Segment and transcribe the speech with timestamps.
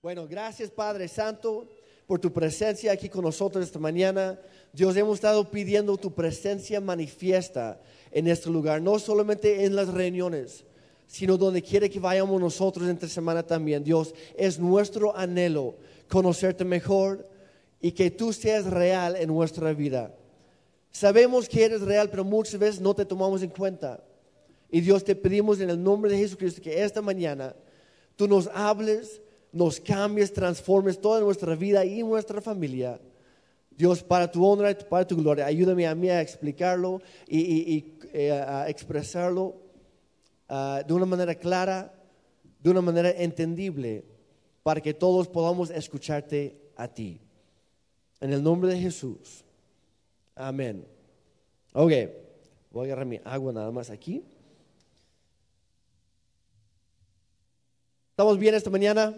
[0.00, 1.66] Bueno, gracias Padre Santo
[2.06, 4.38] por tu presencia aquí con nosotros esta mañana.
[4.72, 7.80] Dios, hemos estado pidiendo tu presencia manifiesta
[8.12, 10.64] en este lugar, no solamente en las reuniones,
[11.08, 13.82] sino donde quiere que vayamos nosotros entre semana también.
[13.82, 15.74] Dios, es nuestro anhelo
[16.08, 17.28] conocerte mejor
[17.80, 20.14] y que tú seas real en nuestra vida.
[20.92, 24.00] Sabemos que eres real, pero muchas veces no te tomamos en cuenta.
[24.70, 27.56] Y Dios te pedimos en el nombre de Jesucristo que esta mañana
[28.14, 29.20] tú nos hables,
[29.58, 33.00] nos cambies, transformes toda nuestra vida y nuestra familia.
[33.70, 38.32] Dios, para tu honra y para tu gloria, ayúdame a mí a explicarlo y, eh,
[38.32, 39.56] a expresarlo
[40.48, 41.92] ah, de una manera clara,
[42.60, 44.04] de una manera entendible,
[44.62, 47.20] para que todos podamos escucharte a ti.
[48.20, 49.44] En el nombre de Jesús.
[50.34, 50.86] Amén.
[51.72, 51.92] Ok,
[52.70, 54.24] voy a agarrar mi agua nada más aquí.
[58.10, 59.14] ¿Estamos bien esta mañana?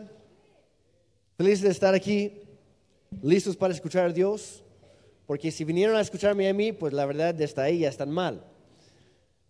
[1.40, 2.34] Felices de estar aquí,
[3.22, 4.62] listos para escuchar a Dios.
[5.26, 8.44] Porque si vinieron a escucharme a mí, pues la verdad desde ahí ya están mal.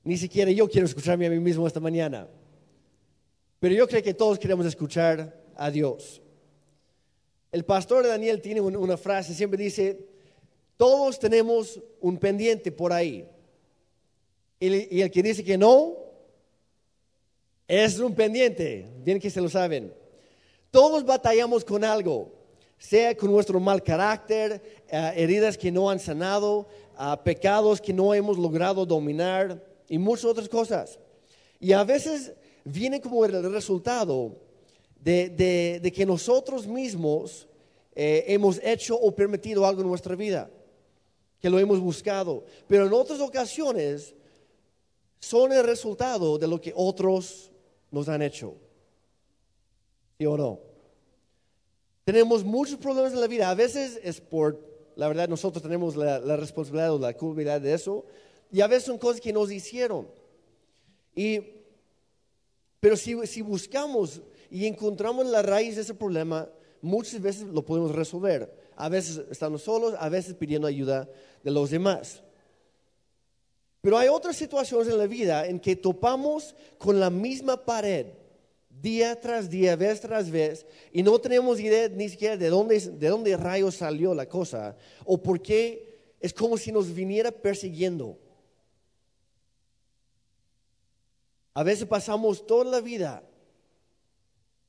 [0.05, 2.29] Ni siquiera yo quiero escucharme a mí mismo esta mañana.
[3.59, 6.23] Pero yo creo que todos queremos escuchar a Dios.
[7.51, 9.99] El pastor Daniel tiene una frase, siempre dice,
[10.77, 13.27] todos tenemos un pendiente por ahí.
[14.61, 15.97] Y el que dice que no,
[17.67, 19.99] es un pendiente, bien que se lo saben.
[20.71, 22.33] Todos batallamos con algo,
[22.79, 26.69] sea con nuestro mal carácter, eh, heridas que no han sanado,
[26.99, 30.99] eh, pecados que no hemos logrado dominar y muchas otras cosas.
[31.59, 32.33] Y a veces
[32.65, 34.37] viene como el resultado
[35.01, 37.49] de, que nosotros mismos
[37.95, 40.49] eh, hemos hecho o permitido algo en nuestra vida,
[41.41, 42.45] que lo hemos buscado.
[42.69, 44.15] Pero en otras ocasiones
[45.19, 47.51] son el resultado de lo que otros
[47.91, 48.55] nos han hecho.
[50.21, 50.61] ¿Sí o no?
[52.05, 53.49] Tenemos muchos problemas en la vida.
[53.49, 54.61] A veces es por,
[54.95, 58.05] la verdad, nosotros tenemos la, responsabilidad o la culpabilidad de eso.
[58.53, 60.09] Y a veces son cosas que nos hicieron.
[61.15, 61.41] Y,
[62.81, 66.51] pero si, si buscamos y encontramos la raíz de ese problema,
[66.83, 68.55] muchas veces lo podemos resolver.
[68.77, 71.09] A veces estamos solos, a veces pidiendo ayuda
[71.43, 72.23] de los demás.
[73.81, 78.20] Pero hay otras situaciones en la vida en que topamos con la misma pared
[78.81, 83.09] día tras día, vez tras vez, y no tenemos idea ni siquiera de dónde, de
[83.09, 88.19] dónde rayos salió la cosa, o por qué es como si nos viniera persiguiendo.
[91.55, 93.23] A veces pasamos toda la vida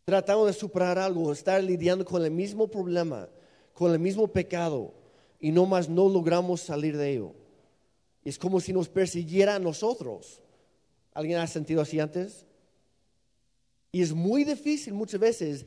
[0.06, 3.30] tratando de superar algo, estar lidiando con el mismo problema,
[3.74, 4.94] con el mismo pecado,
[5.40, 7.34] y no más no logramos salir de ello.
[8.24, 10.42] Es como si nos persiguiera a nosotros.
[11.14, 12.46] ¿Alguien ha sentido así antes?
[13.91, 15.66] Y es muy difícil muchas veces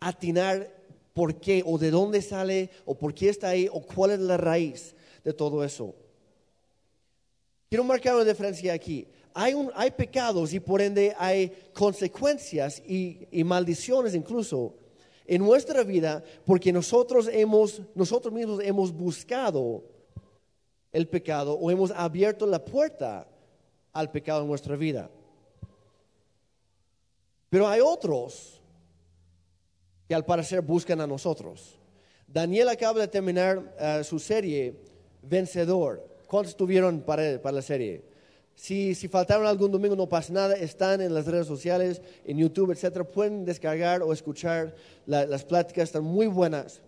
[0.00, 0.70] atinar
[1.14, 4.36] por qué o de dónde sale o por qué está ahí o cuál es la
[4.36, 5.94] raíz de todo eso.
[7.70, 9.06] Quiero marcar una diferencia aquí.
[9.32, 14.74] Hay, un, hay pecados y por ende hay consecuencias y, y maldiciones incluso
[15.26, 19.82] en nuestra vida porque nosotros, hemos, nosotros mismos hemos buscado
[20.92, 23.26] el pecado o hemos abierto la puerta
[23.92, 25.10] al pecado en nuestra vida.
[27.50, 28.60] Pero hay otros
[30.08, 31.78] que al parecer buscan a nosotros.
[32.26, 34.74] Daniel acaba de terminar eh, su serie
[35.22, 36.06] Vencedor.
[36.26, 38.04] ¿Cuántos tuvieron para, para la serie?
[38.56, 40.54] Si, si, faltaron algún domingo, no pasa nada.
[40.54, 43.04] Están en las redes sociales, en YouTube, etcétera.
[43.04, 44.74] Pueden descargar o escuchar
[45.06, 46.82] las pláticas, están muy buenas.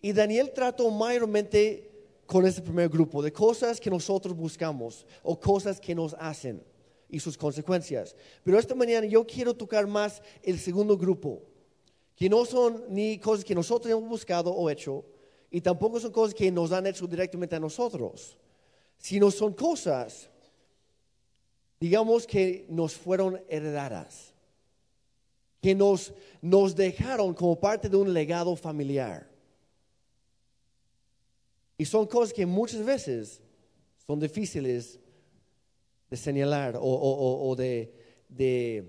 [0.00, 1.90] Y Daniel trató mayormente
[2.26, 6.62] con este primer grupo de cosas que nosotros buscamos o cosas que nos hacen
[7.12, 8.16] y sus consecuencias.
[8.42, 11.42] Pero esta mañana yo quiero tocar más el segundo grupo,
[12.16, 15.04] que no son ni cosas que nosotros hemos buscado o hecho,
[15.50, 18.38] y tampoco son cosas que nos han hecho directamente a nosotros,
[18.96, 20.30] sino son cosas,
[21.78, 24.32] digamos, que nos fueron heredadas,
[25.60, 29.28] que nos, nos dejaron como parte de un legado familiar.
[31.76, 33.42] Y son cosas que muchas veces
[34.06, 34.98] son difíciles
[36.12, 37.90] de señalar o, de,
[38.28, 38.84] de,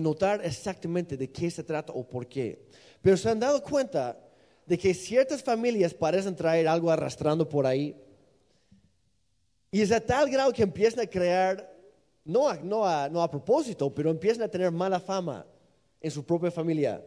[0.00, 2.66] notar exactamente de qué se trata o por qué.
[3.00, 4.18] Pero se han dado cuenta
[4.66, 7.94] de que ciertas familias parecen traer algo arrastrando por ahí.
[9.70, 11.72] Y es a tal grado que empiezan a crear,
[12.24, 15.46] no a, no a, no a propósito, pero empiezan a tener mala fama
[16.00, 17.00] en su propia familia.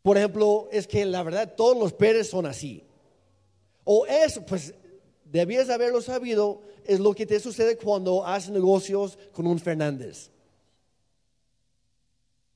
[0.00, 2.86] Por ejemplo, es que la verdad todos los Pérez son así.
[3.84, 4.72] O eso, pues
[5.30, 10.30] debías haberlo sabido, es lo que te sucede cuando haces negocios con un Fernández.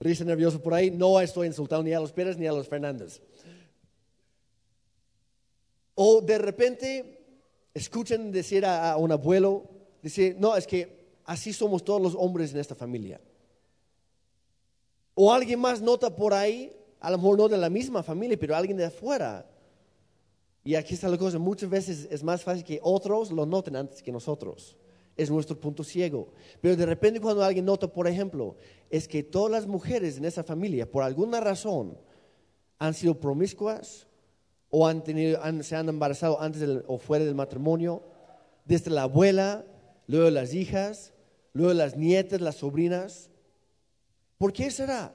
[0.00, 3.22] risa nerviosa por ahí, no estoy insultando ni a los Pérez ni a los Fernández.
[5.94, 7.20] O de repente
[7.72, 9.64] escuchan decir a, un abuelo,
[10.02, 13.20] decir, no, es que así somos todos los hombres en esta familia.
[15.14, 18.56] O alguien más nota por ahí, a lo mejor no de la misma familia, pero
[18.56, 19.48] alguien de afuera.
[20.64, 24.02] Y aquí está la cosa, muchas veces es más fácil que otros lo noten antes
[24.02, 24.76] que nosotros.
[25.14, 26.32] Es nuestro punto ciego.
[26.62, 28.56] Pero de repente cuando alguien nota, por ejemplo,
[28.88, 31.98] es que todas las mujeres en esa familia, por alguna razón,
[32.78, 34.06] han sido promiscuas
[34.70, 38.02] o han tenido, se han embarazado antes o fuera del matrimonio,
[38.64, 39.66] desde la abuela,
[40.06, 41.12] luego las hijas,
[41.52, 43.30] luego las nietas, las sobrinas.
[44.38, 45.14] ¿Por qué será?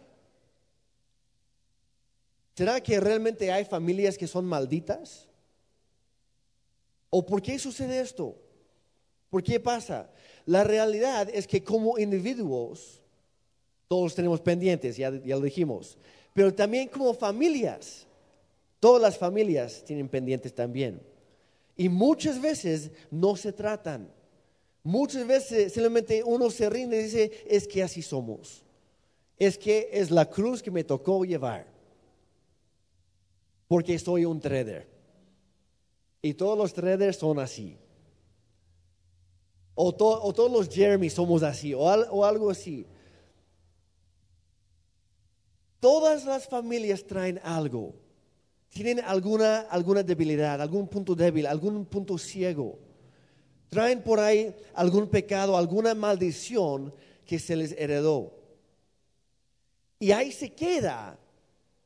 [2.54, 5.29] ¿Será que realmente hay familias que son malditas?
[7.10, 8.36] ¿O por qué sucede esto?
[9.30, 10.10] ¿Por qué pasa?
[10.46, 13.02] La realidad es que como individuos,
[13.88, 15.98] todos tenemos pendientes, ya, lo dijimos,
[16.34, 18.06] pero también como familias,
[18.80, 21.02] todas las familias tienen pendientes también.
[21.76, 24.12] Y muchas veces no se tratan.
[24.84, 28.64] Muchas veces simplemente uno se rinde y dice, es que así somos.
[29.38, 31.66] Es que es la cruz que me tocó llevar.
[33.68, 34.99] Porque soy un trader.
[36.22, 37.78] Y todos los traders son así.
[39.76, 42.86] O, todos los Jeremy somos así, o, o algo así.
[45.80, 47.96] Todas las familias traen algo.
[48.68, 52.78] Tienen alguna, alguna debilidad, algún punto débil, algún punto ciego.
[53.70, 56.94] Traen por ahí algún pecado, alguna maldición
[57.26, 58.34] que se les heredó.
[59.98, 61.18] Y ahí se queda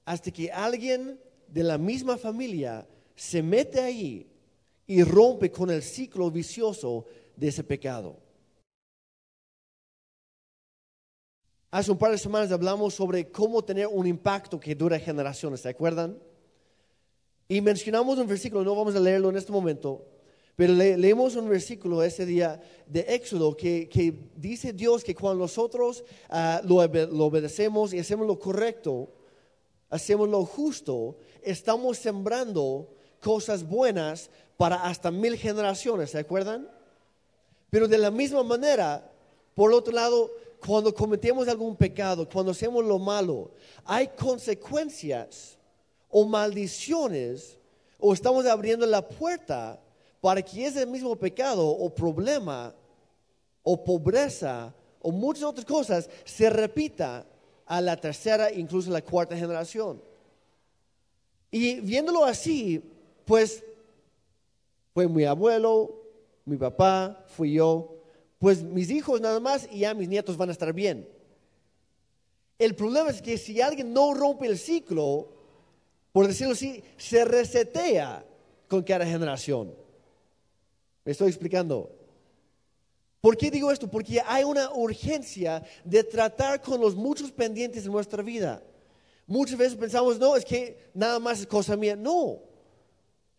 [0.06, 4.28] hasta que alguien de la misma familia se mete ahí
[4.88, 7.06] y rompe con el ciclo vicioso
[7.36, 8.18] de ese pecado.
[11.72, 15.70] Hace un par de semanas hablamos sobre cómo tener un impacto que dura generaciones, ¿se
[15.70, 16.20] acuerdan?
[17.48, 20.06] Y mencionamos un versículo, no vamos a leerlo en este momento,
[20.56, 26.62] pero leemos un versículo ese día de Éxodo que, dice Dios que cuando nosotros ah,
[26.64, 29.12] lo obedecemos y hacemos lo correcto,
[29.90, 36.70] hacemos lo justo, estamos sembrando cosas buenas para hasta mil generaciones, ¿se acuerdan?
[37.70, 39.10] Pero de la misma manera,
[39.56, 40.30] por otro lado,
[40.66, 43.52] cuando cometemos algún pecado, cuando hacemos lo malo,
[43.86, 45.58] hay consecuencias
[46.10, 47.58] o maldiciones
[48.00, 49.80] o estamos abriendo la puerta
[50.22, 52.74] para que ese mismo pecado o problema
[53.64, 57.26] o pobreza o muchas otras cosas se repita
[57.66, 60.02] a la tercera, incluso a la cuarta generación.
[61.50, 62.82] Y viéndolo así,
[63.26, 63.64] pues
[64.94, 66.04] fue mi abuelo,
[66.46, 67.96] mi papá, fui yo,
[68.40, 71.08] pues mis hijos nada más y ya mis nietos van a estar bien.
[72.60, 75.30] El problema es que si alguien no rompe el ciclo,
[76.12, 78.26] por decirlo así, se resetea
[78.68, 79.74] con cada generación.
[81.04, 81.90] ¿Me estoy explicando?
[83.20, 83.90] ¿Por qué digo esto?
[83.90, 88.62] Porque hay una urgencia de tratar con los muchos pendientes de nuestra vida.
[89.26, 91.96] Muchas veces pensamos, no, es que nada más es cosa mía.
[91.96, 92.40] No.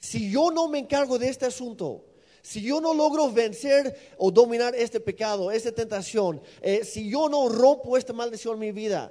[0.04, 2.04] Si yo no me encargo de este asunto,
[2.42, 7.48] si yo no logro vencer o dominar este pecado, esta tentación, eh, si yo no
[7.48, 9.10] rompo esta maldición en mi vida,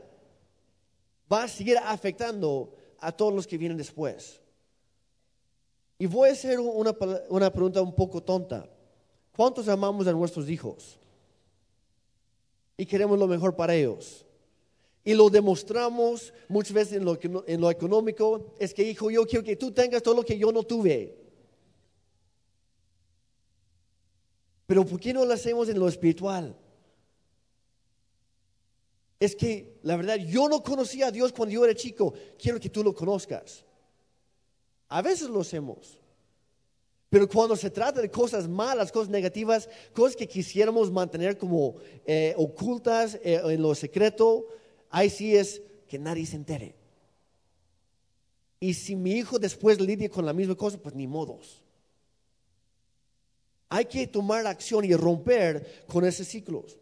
[1.31, 4.39] va a seguir afectando a todos los que vienen después.
[5.97, 6.95] Y voy a hacer una,
[7.29, 8.69] una pregunta un poco tonta.
[9.35, 10.99] ¿Cuántos amamos a nuestros hijos?
[12.77, 14.27] Y queremos lo mejor para ellos.
[15.03, 18.53] Y lo demostramos muchas veces en lo, en lo económico.
[18.57, 21.17] Es que, hijo, yo quiero que tú tengas todo lo que yo no tuve.
[24.65, 26.55] Pero ¿por qué no lo hacemos en lo espiritual?
[29.19, 32.13] Es que, la verdad, yo no conocía a Dios cuando yo era chico.
[32.37, 33.65] Quiero que tú lo conozcas.
[34.89, 35.97] A veces lo hacemos.
[37.09, 42.33] Pero cuando se trata de cosas malas, cosas negativas, cosas que quisiéramos mantener como eh,
[42.37, 44.47] ocultas eh, en lo secreto,
[44.93, 46.75] ahí sí es que nadie se entere.
[48.59, 51.61] Y si mi hijo después lidia con la misma cosa, pues ni modos.
[53.67, 56.77] Hay que tomar acción y romper con esos ciclos.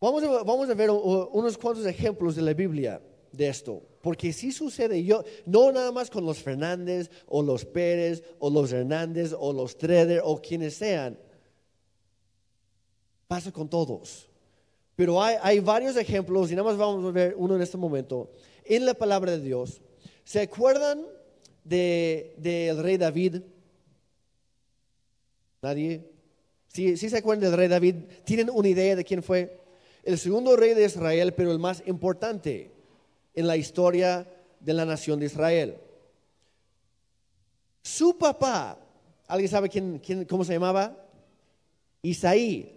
[0.00, 4.50] Vamos a, vamos a ver unos cuantos ejemplos de la Biblia de esto, porque si
[4.50, 9.52] sucede, yo, no nada más con los Fernández o los Pérez o los Hernández o
[9.52, 11.16] los Treder o quienes sean,
[13.28, 14.28] pasa con todos.
[14.94, 18.30] Pero hay, varios ejemplos y nada más vamos a ver uno en este momento
[18.64, 19.80] en la palabra de Dios.
[20.24, 21.02] ¿Se acuerdan
[21.62, 23.42] del de, rey David?
[25.60, 26.10] ¿Nadie?
[26.68, 27.96] ¿Sí, ¿Sí se acuerdan del rey David?
[28.24, 29.66] ¿Tienen una idea de quién fue?
[30.06, 32.70] el segundo rey de Israel, pero el más importante
[33.34, 34.26] en la historia
[34.60, 35.78] de la nación de Israel.
[37.82, 38.78] Su papá,
[39.26, 40.96] ¿alguien sabe quién, quién cómo se llamaba?
[42.02, 42.75] Isaí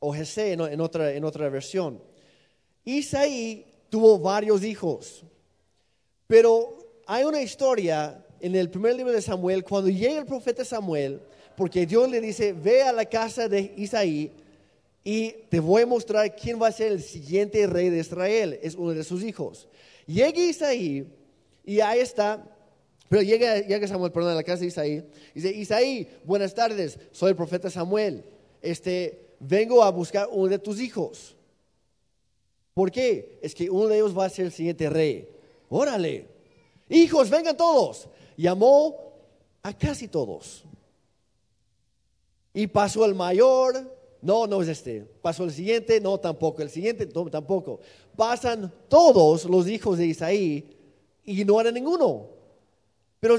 [0.00, 0.14] o
[0.80, 2.02] otra, en otra versión.
[2.84, 5.24] Isaí tuvo varios hijos,
[6.26, 11.20] pero hay una historia en el primer libro de Samuel, cuando llega el profeta Samuel,
[11.56, 14.32] porque Dios le dice, ve a la casa de Isaí
[15.04, 18.74] y te voy a mostrar quién va a ser el siguiente rey de Israel, es
[18.74, 19.68] uno de sus hijos.
[20.06, 21.06] Llega Isaí
[21.64, 22.42] y ahí está,
[23.08, 25.04] pero llega, llega Samuel, perdón, a la casa de Isaí,
[25.34, 28.24] y dice, Isaí, buenas tardes, soy el profeta Samuel,
[28.62, 31.34] este, vengo a buscar uno de tus hijos.
[32.74, 33.38] ¿Por qué?
[33.42, 35.28] Es que uno de ellos va a ser el siguiente rey.
[35.68, 36.28] Órale,
[36.88, 38.08] hijos, vengan todos.
[38.36, 39.12] Llamó
[39.62, 40.64] a casi todos.
[42.52, 45.02] Y pasó el mayor, no, no es este.
[45.22, 46.62] Pasó el siguiente, no, tampoco.
[46.62, 47.80] El siguiente, tampoco.
[48.16, 50.76] Pasan todos los hijos de Isaí
[51.24, 52.26] y no era ninguno.
[53.18, 53.38] Pero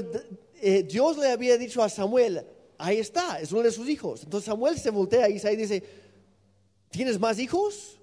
[0.60, 2.44] eh, Dios le había dicho a Samuel,
[2.82, 4.24] ahí está, es uno de sus hijos.
[4.24, 5.82] Entonces Samuel se voltea a Isaí y dice,
[6.90, 7.98] ¿tienes más hijos?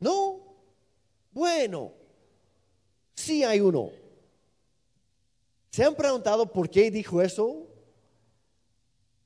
[0.00, 0.40] No.
[1.32, 1.92] Bueno,
[3.14, 3.90] sí hay uno.
[5.70, 7.64] ¿Se han preguntado por qué dijo eso?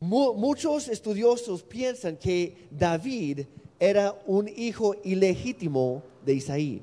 [0.01, 3.47] muchos estudiosos piensan que David
[3.79, 6.83] era un hijo ilegítimo de Isaí,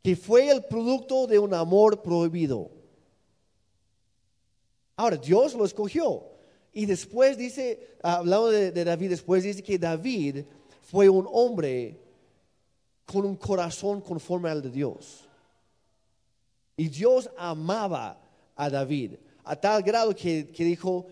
[0.00, 2.70] que fue el producto de un amor prohibido.
[4.94, 6.37] Ahora, Dios lo escogió.
[6.78, 10.44] Y después dice, hablando de, David, después dice que David
[10.80, 11.98] fue un hombre
[13.04, 15.24] con un corazón conforme al de Dios.
[16.76, 18.20] Y Dios amaba
[18.54, 21.08] a David a tal grado que, dijo,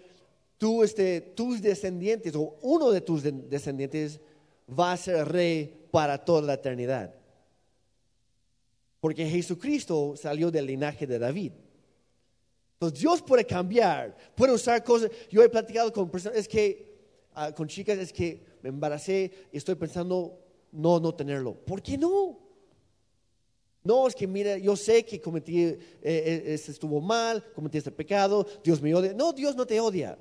[0.56, 4.20] tú, este, tus descendientes o uno de tus descendientes
[4.70, 7.12] va a ser rey para toda la eternidad.
[9.00, 11.50] Porque Jesucristo salió del linaje de David.
[12.76, 15.10] Entonces Dios puede cambiar, puede usar cosas.
[15.30, 16.94] Yo he platicado con personas, es que,
[17.34, 20.38] ah, con chicas, es que me embaracé y estoy pensando
[20.72, 21.54] no, no tenerlo.
[21.54, 22.38] ¿Por qué no?
[23.82, 28.46] No, es que mira, yo sé que cometí, eh, eh, estuvo mal, cometí este pecado,
[28.62, 29.14] Dios me odia.
[29.14, 30.18] No, Dios no te odia.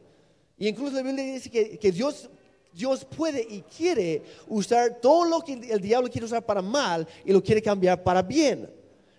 [0.58, 2.30] Y incluso la Biblia dice que, Dios,
[2.72, 7.34] Dios puede y quiere usar todo lo que el diablo quiere usar para mal y
[7.34, 8.70] lo quiere cambiar para bien.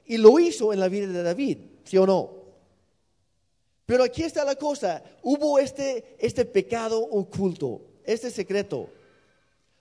[0.06, 2.35] Y lo hizo en la vida de David, ¿sí o no?
[3.86, 8.90] Pero aquí está la cosa, hubo este, este pecado oculto, este secreto.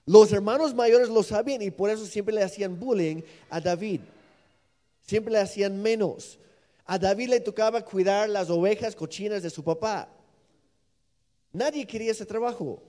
[0.06, 4.00] Los hermanos mayores lo sabían y por eso siempre le hacían bullying a David.
[5.02, 6.38] Siempre le hacían menos.
[6.84, 10.08] A David le tocaba cuidar las ovejas cochinas de su papá.
[11.52, 12.80] Nadie quería ese trabajo.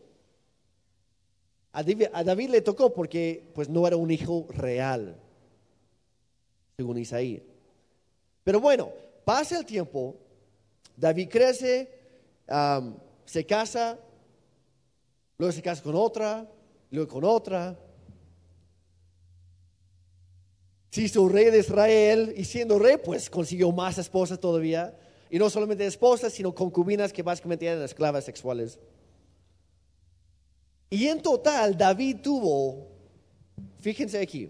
[1.71, 1.83] A
[2.23, 5.15] David, le tocó porque pues no era un hijo real,
[6.75, 7.43] según Isaí.
[8.43, 8.91] Pero bueno,
[9.23, 10.15] pasa el tiempo,
[10.97, 11.89] David crece,
[13.25, 13.97] se casa,
[15.37, 16.49] luego se casa con otra,
[16.91, 17.79] luego con otra,
[20.89, 24.97] se hizo rey de Israel y siendo rey, pues consiguió más esposas todavía.
[25.29, 28.79] Y no solamente esposas, sino concubinas que básicamente eran esclavas sexuales.
[30.89, 32.87] Y en total, David tuvo,
[33.79, 34.49] fíjense aquí,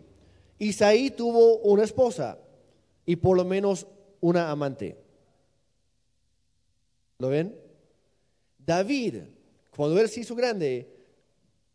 [0.60, 2.38] Isaí tuvo una esposa
[3.06, 3.88] y por lo menos
[4.22, 5.07] una amante.
[7.20, 7.56] ¿Lo ven?
[8.58, 9.24] David,
[9.76, 10.88] cuando él se hizo grande,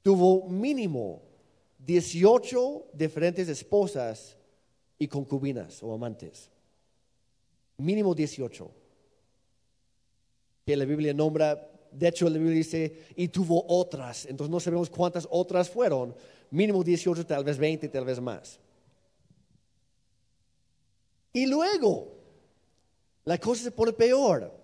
[0.02, 1.22] tuvo mínimo
[1.78, 4.36] 18 diferentes esposas
[4.98, 6.50] y concubinas o amantes.
[7.78, 8.70] Mínimo 18.
[10.64, 14.26] Que la Biblia nombra, de hecho la Biblia dice, y tuvo otras.
[14.26, 16.14] Entonces no sabemos cuántas otras fueron.
[16.50, 18.60] Mínimo 18, tal vez 20, tal vez más.
[21.32, 22.12] Y luego,
[23.24, 24.61] la cosa se pone peor.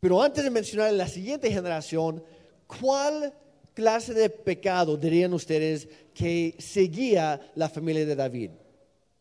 [0.00, 2.24] Pero antes de mencionar la siguiente generación,
[2.66, 3.32] ¿cuál
[3.74, 8.50] clase de pecado dirían ustedes que seguía la familia de David?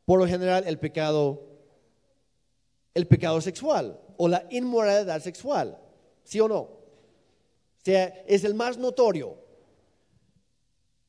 [0.09, 1.39] por lo general el pecado,
[2.95, 5.77] el pecado sexual o la inmoralidad sexual,
[6.23, 6.61] ¿sí o no?
[6.61, 6.79] O
[7.83, 9.37] sea, es el más notorio.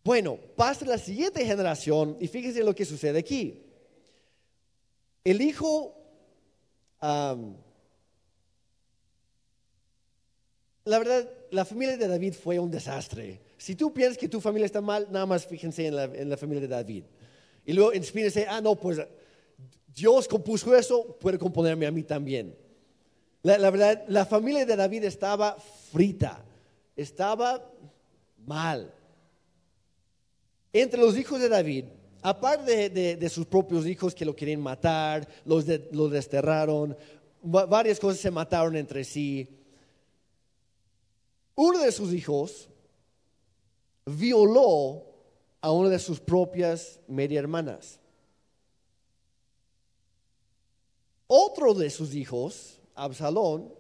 [0.05, 3.65] Bueno, pasa la siguiente generación y fíjense lo que sucede aquí.
[5.25, 5.95] El hijo,
[10.91, 13.41] la verdad, la familia de David fue un desastre.
[13.57, 16.37] Si tú piensas que tu familia está mal, nada más fíjense en la, en la
[16.37, 17.05] familia de David.
[17.65, 19.01] Y luego inspírese, ah, no, pues
[19.95, 22.55] Dios compuso eso, puede componerme a mí también.
[23.43, 25.57] La, verdad, la familia de David estaba
[25.93, 26.43] frita,
[26.97, 27.65] estaba
[28.47, 28.93] mal.
[30.73, 31.85] entre los hijos de David,
[32.23, 36.97] aparte de, de- de sus propios hijos que lo querían matar, los, de- los desterraron,
[37.45, 39.49] va- varias cosas se mataron entre sí.
[41.63, 42.71] Uno de sus hijos
[44.07, 45.05] violó
[45.61, 48.01] a una de sus propias media hermanas.
[51.27, 53.75] Otro de sus hijos, Absalón,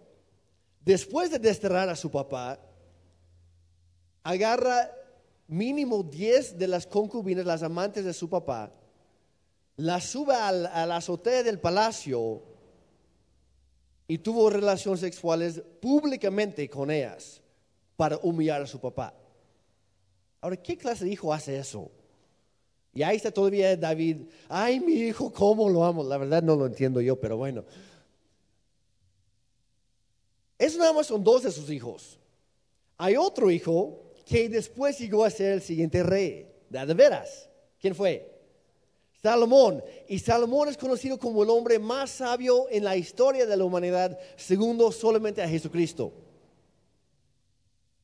[0.85, 2.61] después de desterrar a su papá,
[4.25, 4.93] agarra
[5.47, 8.75] mínimo 10 de las concubinas, las amantes de su papá,
[9.77, 12.43] las sube a la azotea del palacio
[14.07, 17.40] y tuvo relaciones sexuales públicamente con ellas
[18.01, 19.13] para humillar a su papá.
[20.41, 21.91] Ahora, ¿qué clase de hijo hace eso?
[22.95, 26.03] Y ahí está todavía David, ay mi hijo, ¿cómo lo amo?
[26.03, 27.63] La verdad no lo entiendo yo, pero bueno.
[30.57, 32.19] Eso nada más son dos de sus hijos.
[32.97, 37.51] Hay otro hijo que después llegó a ser el siguiente rey, de veras.
[37.79, 38.33] ¿Quién fue?
[39.23, 39.85] Salomón.
[40.09, 44.19] Y Salomón es conocido como el hombre más sabio en la historia de la humanidad,
[44.37, 46.30] segundo solamente a Jesucristo.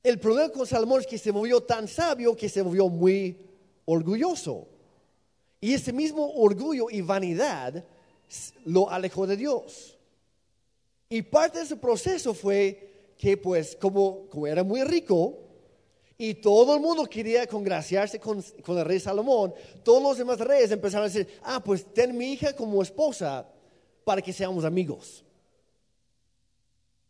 [0.07, 3.37] El problema con Salomón es que se volvió tan sabio que se volvió muy
[3.87, 4.69] orgulloso.
[5.61, 7.85] Y ese mismo orgullo y vanidad
[8.67, 9.99] lo alejó de Dios.
[11.09, 15.41] Y parte de ese proceso fue que pues como, como era muy rico
[16.17, 20.71] y todo el mundo quería congraciarse con, con el rey Salomón, todos los demás reyes
[20.71, 23.45] empezaron a decir, ah, pues ten mi hija como esposa
[24.05, 25.25] para que seamos amigos.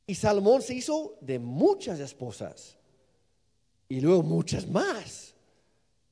[0.07, 2.76] Y Salomón se hizo de muchas esposas
[3.89, 5.27] y luego muchas más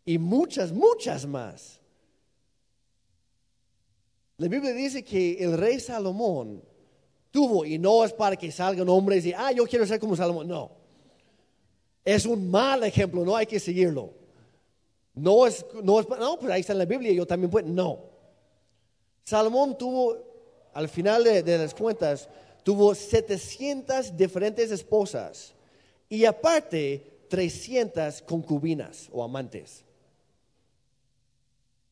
[0.04, 1.80] y muchas, muchas más.
[4.36, 6.62] La Biblia dice que el rey Salomón
[7.30, 10.48] tuvo, y no es para que salgan hombres y, ah, yo quiero ser como Salomón,
[10.48, 10.70] no.
[12.04, 14.12] Es un mal ejemplo, no hay que seguirlo.
[15.14, 18.00] No es, no es, no, pues ahí está en la Biblia, yo también puedo, no.
[19.22, 20.18] Salomón tuvo,
[20.74, 22.28] al final de, de las cuentas,
[22.62, 25.54] tuvo 700 diferentes esposas
[26.08, 29.84] y aparte 300 concubinas o amantes.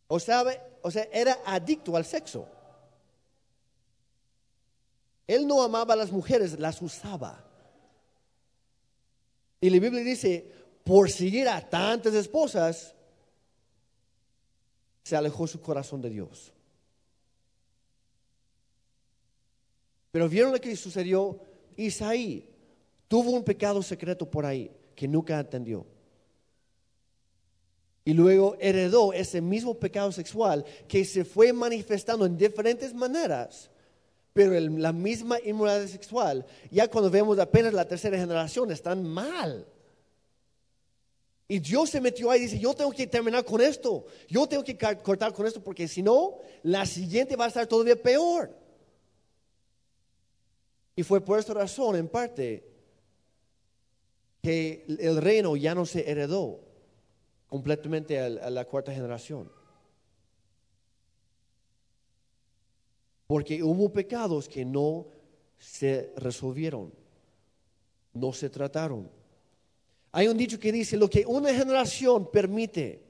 [0.08, 0.44] O sea,
[0.82, 2.46] o sea, era adicto al sexo.
[5.26, 7.42] Él no amaba a las mujeres, las usaba.
[9.60, 10.46] Y la Biblia dice,
[10.84, 12.94] por seguir a tantas esposas,
[15.02, 16.52] se alejó su corazón de Dios.
[20.10, 21.40] Pero vieron lo que sucedió.
[21.76, 22.46] Isaí
[23.08, 25.86] tuvo un pecado secreto por ahí que nunca atendió.
[28.04, 33.70] Y luego heredó ese mismo pecado sexual que se fue manifestando en diferentes maneras,
[34.32, 39.66] pero el- la misma inmoralidad sexual, ya cuando vemos apenas la tercera generación, están mal.
[41.46, 44.64] Y Dios se metió ahí y dice, yo tengo que terminar con esto, yo tengo
[44.64, 48.56] que cortar con esto, porque si no, la siguiente va a estar todavía peor.
[50.96, 52.71] Y fue por esta razón, en parte,
[54.42, 56.60] que el reino ya no se heredó
[57.46, 59.50] completamente a, la cuarta generación.
[63.28, 65.06] Porque hubo pecados que no
[65.58, 66.92] se resolvieron,
[68.14, 69.08] no se trataron.
[70.10, 73.00] Hay un dicho que dice, lo que una generación permite,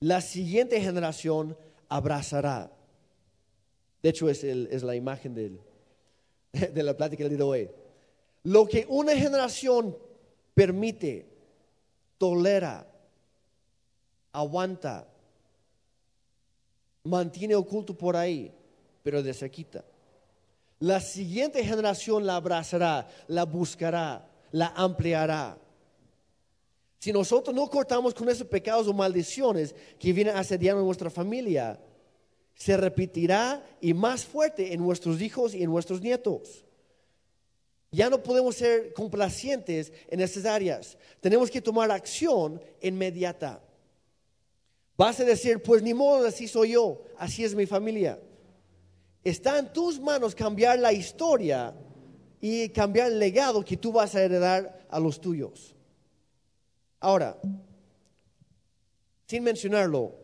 [0.00, 1.56] la siguiente generación
[1.88, 2.72] abrazará.
[4.02, 5.34] De hecho, es, el- es la imagen
[6.52, 7.70] de la plática del de hoy.
[8.44, 9.94] Lo que una generación
[10.54, 11.26] permite,
[12.18, 12.86] tolera,
[14.32, 15.08] aguanta,
[17.04, 18.52] mantiene oculto por ahí,
[19.02, 19.84] pero de quita.
[20.80, 25.58] La siguiente generación la abrazará, la buscará, la ampliará.
[26.98, 31.80] Si nosotros no cortamos con esos pecados o maldiciones que vienen asediando nuestra familia,
[32.54, 36.64] se repetirá y más fuerte en nuestros hijos y en nuestros nietos.
[37.92, 40.96] Ya no podemos ser complacientes en esas áreas.
[41.20, 43.62] Tenemos que tomar acción inmediata.
[44.96, 48.18] Vas a decir, pues ni modo, así soy yo, así es mi familia.
[49.22, 51.74] Está en tus manos cambiar la historia
[52.40, 55.76] y cambiar el legado que tú vas a heredar a los tuyos.
[56.98, 57.38] Ahora,
[59.26, 60.14] sin mencionarlo,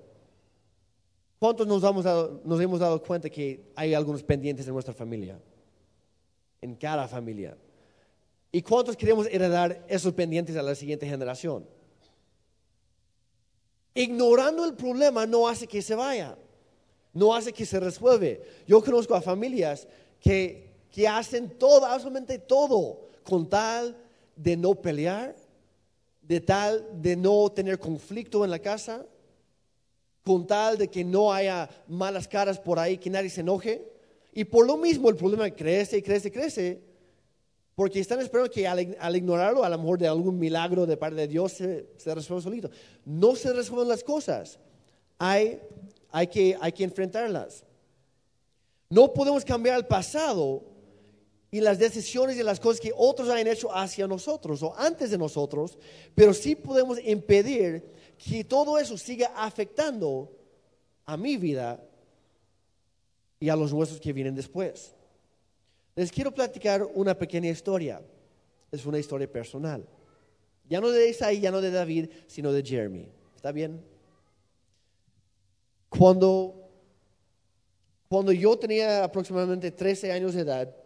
[1.38, 5.38] ¿cuántos nos, dado, nos hemos dado cuenta que hay algunos pendientes en nuestra familia?
[6.60, 7.56] En cada familia.
[8.50, 11.66] ¿Y cuántos queremos heredar esos pendientes a la siguiente generación?
[13.94, 16.36] Ignorando el problema no hace que se vaya,
[17.12, 18.42] no hace que se resuelve.
[18.66, 19.86] Yo conozco a familias
[20.20, 23.96] que, que hacen todo, absolutamente todo, con tal
[24.36, 25.34] de no pelear,
[26.22, 29.04] de tal de no tener conflicto en la casa,
[30.22, 33.97] con tal de que no haya malas caras por ahí, que nadie se enoje.
[34.38, 36.80] Y por lo mismo el problema crece y crece y crece,
[37.74, 41.26] porque están esperando que al, ignorarlo, a lo mejor de algún milagro de parte de
[41.26, 42.70] Dios, se, se resuelva solito.
[43.04, 44.60] No se resuelven las cosas.
[45.18, 45.60] Hay,
[46.12, 47.64] hay, que, hay que enfrentarlas.
[48.88, 50.62] No podemos cambiar el pasado
[51.50, 55.18] y las decisiones y las cosas que otros han hecho hacia nosotros o antes de
[55.18, 55.76] nosotros,
[56.14, 57.82] pero sí podemos impedir
[58.24, 60.30] que todo eso siga afectando
[61.06, 61.87] a mi vida
[63.40, 64.94] y a los huesos que vienen después.
[65.94, 68.00] Les quiero platicar una pequeña historia.
[68.70, 69.86] Es una historia personal.
[70.68, 73.08] Ya no de Isaí, ya no de David, sino de Jeremy.
[73.34, 73.82] ¿Está bien?
[75.88, 76.70] Cuando,
[78.08, 80.76] cuando yo tenía aproximadamente 13 años de edad,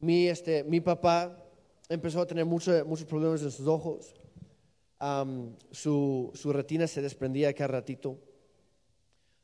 [0.00, 1.42] mi, este, mi papá
[1.88, 4.14] empezó a tener muchos problemas en sus ojos.
[5.70, 8.18] su, su, retina se desprendía cada ratito.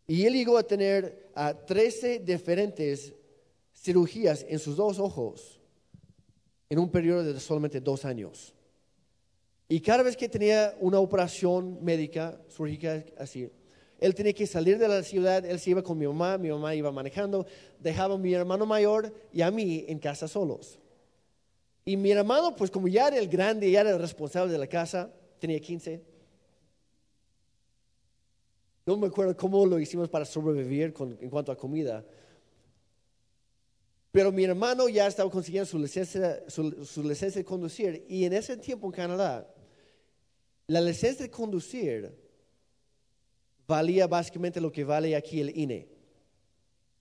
[0.06, 3.12] Y él llegó a tener a 13 diferentes
[3.74, 5.60] cirugías en sus dos ojos
[6.68, 8.54] en un periodo de solamente dos años.
[9.68, 13.50] Y cada vez que tenía una operación médica, surgical así,
[13.98, 16.74] él tenía que salir de la ciudad, él se iba con mi mamá, mi mamá
[16.74, 17.46] iba manejando,
[17.78, 20.78] dejaba a mi hermano mayor y a mí en casa solos.
[21.84, 24.66] Y mi hermano, pues como ya era el grande, ya era el responsable de la
[24.66, 26.02] casa, tenía 15.
[28.84, 32.04] No me acuerdo cómo lo hicimos para sobrevivir en cuanto a comida.
[34.10, 38.04] Pero mi hermano ya estaba consiguiendo su licencia, su licencia de conducir.
[38.08, 39.48] Y en ese tiempo en Canadá,
[40.66, 42.14] la licencia de conducir
[43.66, 45.88] valía básicamente lo que vale aquí el INE.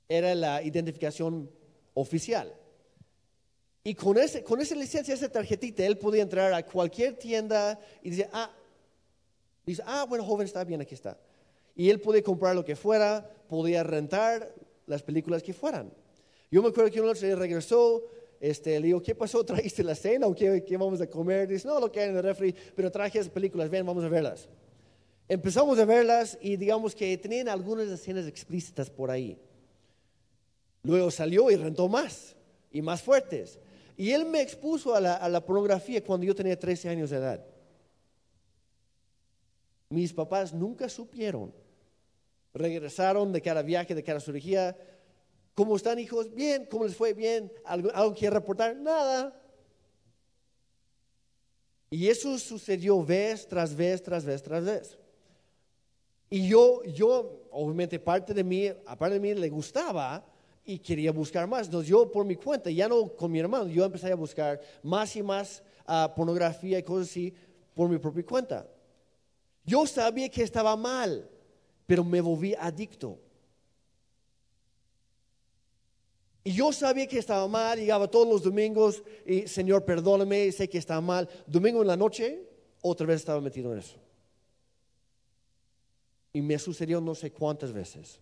[0.08, 1.50] Era la identificación
[1.94, 2.54] oficial.
[3.84, 8.12] Y con, ese, con esa licencia, esa tarjetita, él podía entrar a cualquier tienda y
[8.12, 8.52] decir, ah,
[9.66, 11.18] dice, ah, bueno, joven, está bien, aquí está.
[11.76, 14.54] Y él podía comprar lo que fuera, podía rentar
[14.88, 15.92] las películas que fueran.
[16.50, 18.04] Yo me acuerdo que una noche regresó,
[18.40, 19.44] este, le digo, ¿qué pasó?
[19.46, 21.48] ¿Trajiste la cena o qué, qué vamos a comer?
[21.48, 24.10] Dice, no, lo que hay en el refri, pero traje esas películas, ven, vamos a
[24.10, 24.50] verlas
[25.32, 29.40] empezamos a verlas y digamos que tenían algunas escenas explícitas por ahí.
[30.84, 32.36] Luego salió y rentó más
[32.70, 33.58] y más fuertes.
[33.96, 37.46] Y él me expuso a la, pornografía cuando yo tenía 13 años de edad.
[39.88, 41.54] Mis papás nunca supieron.
[42.54, 44.78] Regresaron de cada viaje, de cada cirugía.
[45.56, 46.34] ¿Cómo están hijos?
[46.34, 46.66] Bien.
[46.70, 47.14] ¿Cómo les fue?
[47.14, 47.52] Bien.
[47.66, 48.76] ¿Algo, algo que reportar?
[48.76, 49.40] Nada.
[51.90, 54.98] Y eso sucedió vez tras vez, tras vez, tras vez.
[56.30, 60.26] Y yo, yo, obviamente, parte de mí, aparte de mí, le gustaba
[60.64, 61.68] y quería buscar más.
[61.68, 65.16] Entonces yo por mi cuenta, ya no con mi hermano, yo empecé a buscar más
[65.16, 67.34] y más ah, pornografía y cosas así
[67.74, 68.68] por mi propia cuenta.
[69.66, 71.30] Yo sabía que estaba mal,
[71.92, 73.20] pero me volví adicto.
[76.42, 80.78] Y yo sabía que estaba mal, llegaba todos los domingos y Señor, perdóname, sé que
[80.78, 81.28] está mal.
[81.46, 82.48] Domingo en la noche,
[82.82, 83.98] otra vez estaba metido en eso.
[86.32, 88.22] Y me sucedió no sé cuántas veces.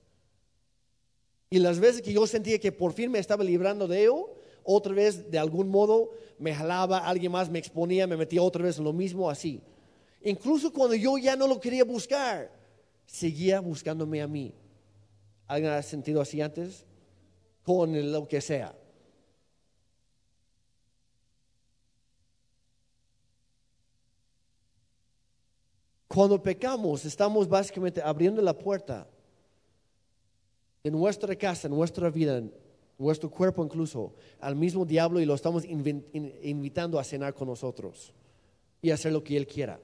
[1.52, 4.96] Y las veces que yo sentía que por fin me estaba librando de ello, otra
[4.96, 8.86] vez de algún modo me jalaba, alguien más me exponía, me metía otra vez en
[8.86, 9.62] lo mismo, así.
[10.24, 12.58] Incluso cuando yo ya no lo quería buscar,
[13.10, 14.54] seguía buscándome a mí.
[15.48, 16.86] ¿Alguien sentido así antes?
[17.64, 18.76] Con lo que sea.
[26.08, 29.08] Cuando pecamos, estamos básicamente abriendo la puerta
[30.84, 32.42] en nuestra casa, en nuestra vida,
[32.98, 38.14] nuestro cuerpo incluso, al mismo diablo y lo estamos invitando a cenar con nosotros
[38.82, 39.80] y hacer lo que Él quiera.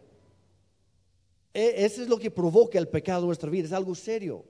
[1.56, 4.44] E, eso es lo que provoca el pecado en nuestra vida, es algo serio.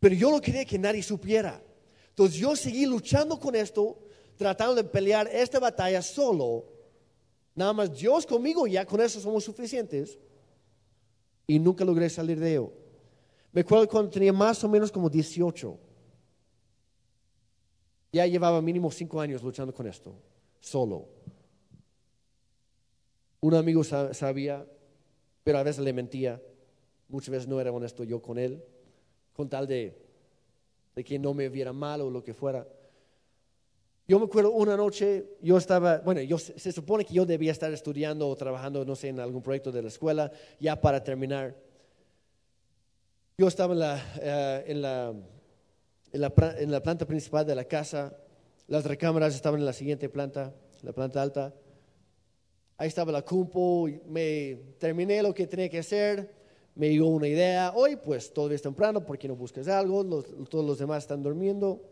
[0.00, 1.62] Pero yo no quería que nadie supiera.
[2.08, 3.98] Entonces yo seguí luchando con esto,
[4.38, 6.64] tratando de pelear esta batalla solo.
[7.54, 10.18] Nada más Dios conmigo, ya con eso somos suficientes
[11.46, 12.72] y nunca logré salir de ello.
[13.52, 15.78] Me acuerdo cuando tenía más o menos como 18.
[18.12, 20.14] Ya llevaba mínimo cinco años luchando con esto,
[20.60, 21.08] solo.
[23.40, 24.66] Un amigo sabía,
[25.48, 26.38] pero a veces le mentía.
[27.08, 28.62] Muchas veces no era honesto yo con él,
[29.32, 29.98] con tal de,
[30.94, 32.68] que no me viera mal o lo que fuera.
[34.06, 37.72] Yo me acuerdo una noche, yo estaba, bueno, yo, se supone que yo debía estar
[37.72, 40.30] estudiando o trabajando, no sé, en algún proyecto de la escuela,
[40.60, 41.56] ya para terminar.
[43.38, 44.64] Yo estaba en la, eh,
[46.12, 48.14] en la planta principal de la casa,
[48.66, 51.54] las recámaras estaban en la siguiente planta, la planta alta.
[52.80, 56.32] Ahí estaba la cumpo, me terminé lo que tenía que hacer,
[56.76, 60.04] me dio una idea, hoy pues todavía es temprano, ¿por qué no buscas algo?
[60.48, 61.82] todos los demás están durmiendo.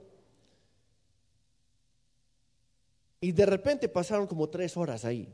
[3.20, 5.28] Y de repente pasaron como tres horas ahí.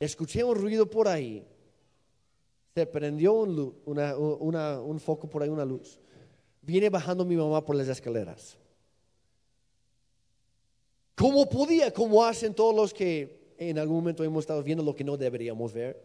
[0.00, 1.46] Escuché un ruido por ahí.
[2.74, 5.98] Se prendió un, un foco por ahí, una luz.
[6.62, 8.58] Viene bajando mi mamá por las escaleras.
[11.16, 11.92] ¿Cómo podía?
[11.92, 15.72] Como hacen todos los que en algún momento hemos estado viendo lo que no deberíamos
[15.72, 16.00] ver.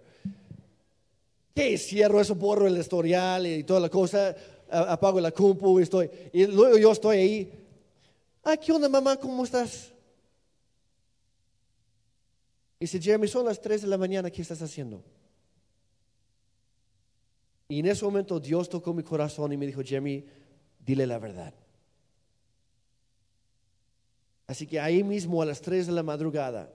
[1.54, 4.34] Que cierro eso, borro el historial y toda la cosa,
[4.69, 6.10] apago la compu y estoy.
[6.32, 7.52] Y luego yo estoy ahí.
[8.41, 9.17] Ah, ¿qué onda, mamá?
[9.17, 9.91] ¿Cómo estás?
[12.80, 15.04] Y dice, Jeremy, son las 3 de la mañana, ¿qué estás haciendo?
[17.67, 20.26] Y en ese momento Dios tocó mi corazón y me dijo, Jeremy,
[20.80, 21.54] dile la verdad.
[24.52, 26.70] Así que ahí mismo a las 3 de la madrugada,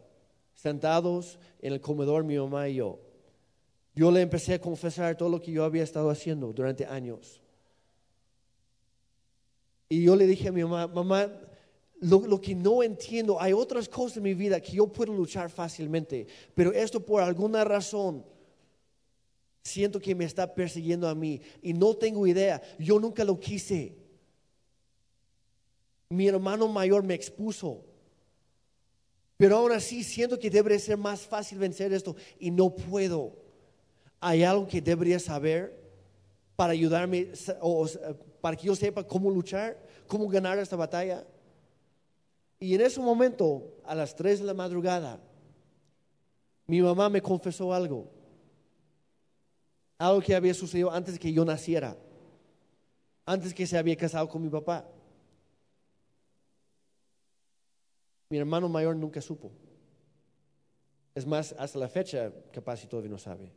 [0.54, 2.98] sentados en el comedor mi mamá y yo,
[3.94, 7.42] yo le empecé a confesar todo lo que yo había estado haciendo durante años.
[9.90, 11.30] Y yo le dije a mi mamá, mamá,
[12.00, 15.50] lo, lo, que no entiendo, hay otras cosas en mi vida que yo puedo luchar
[15.50, 18.24] fácilmente, pero esto por alguna razón
[19.62, 24.05] siento que me está persiguiendo a mí y no tengo idea, yo nunca lo quise.
[26.08, 27.84] Mi hermano mayor me expuso.
[29.36, 33.36] Pero aún así siento que debería ser más fácil vencer esto y no puedo.
[34.20, 35.78] Hay algo que debería saber
[36.56, 37.86] para ayudarme o
[38.40, 41.26] para que yo sepa cómo luchar, cómo ganar esta batalla.
[42.58, 45.20] Y en ese momento, a las 3 de la madrugada,
[46.66, 48.10] mi mamá me confesó algo.
[49.98, 51.96] Algo que había sucedido antes que yo naciera.
[53.26, 54.88] Antes que se había casado con mi papá.
[58.28, 59.52] Mi hermano mayor nunca supo.
[61.14, 63.52] Es más, hasta la fecha capaz y todavía no sabe.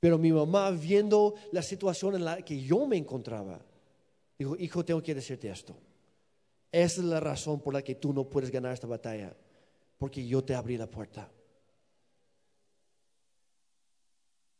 [0.00, 3.60] Pero mi mamá, viendo la situación en la que yo me encontraba,
[4.38, 5.76] dijo, hijo, tengo que decirte esto.
[6.70, 9.34] Esa es la razón por la que tú no puedes ganar esta batalla,
[9.96, 11.30] porque yo te abrí la puerta.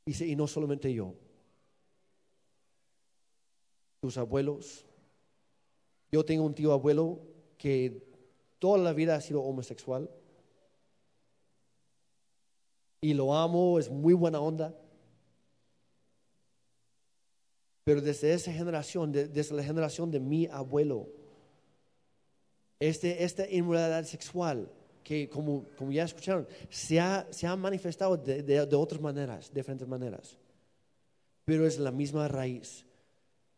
[0.06, 1.14] Dice, y no solamente yo,
[4.00, 4.87] tus abuelos,
[6.10, 7.20] yo tengo un tío abuelo
[7.56, 8.02] que
[8.58, 10.10] toda la vida ha sido homosexual.
[13.00, 14.74] Y lo amo, es muy buena onda.
[17.84, 21.08] Pero desde esa generación, desde la generación de mi abuelo,
[22.80, 24.70] este, esta inmoralidad sexual,
[25.02, 29.88] que como, como ya escucharon, se ha, se ha manifestado de, de, otras maneras, diferentes
[29.88, 30.36] maneras.
[31.44, 32.84] Pero es la misma raíz.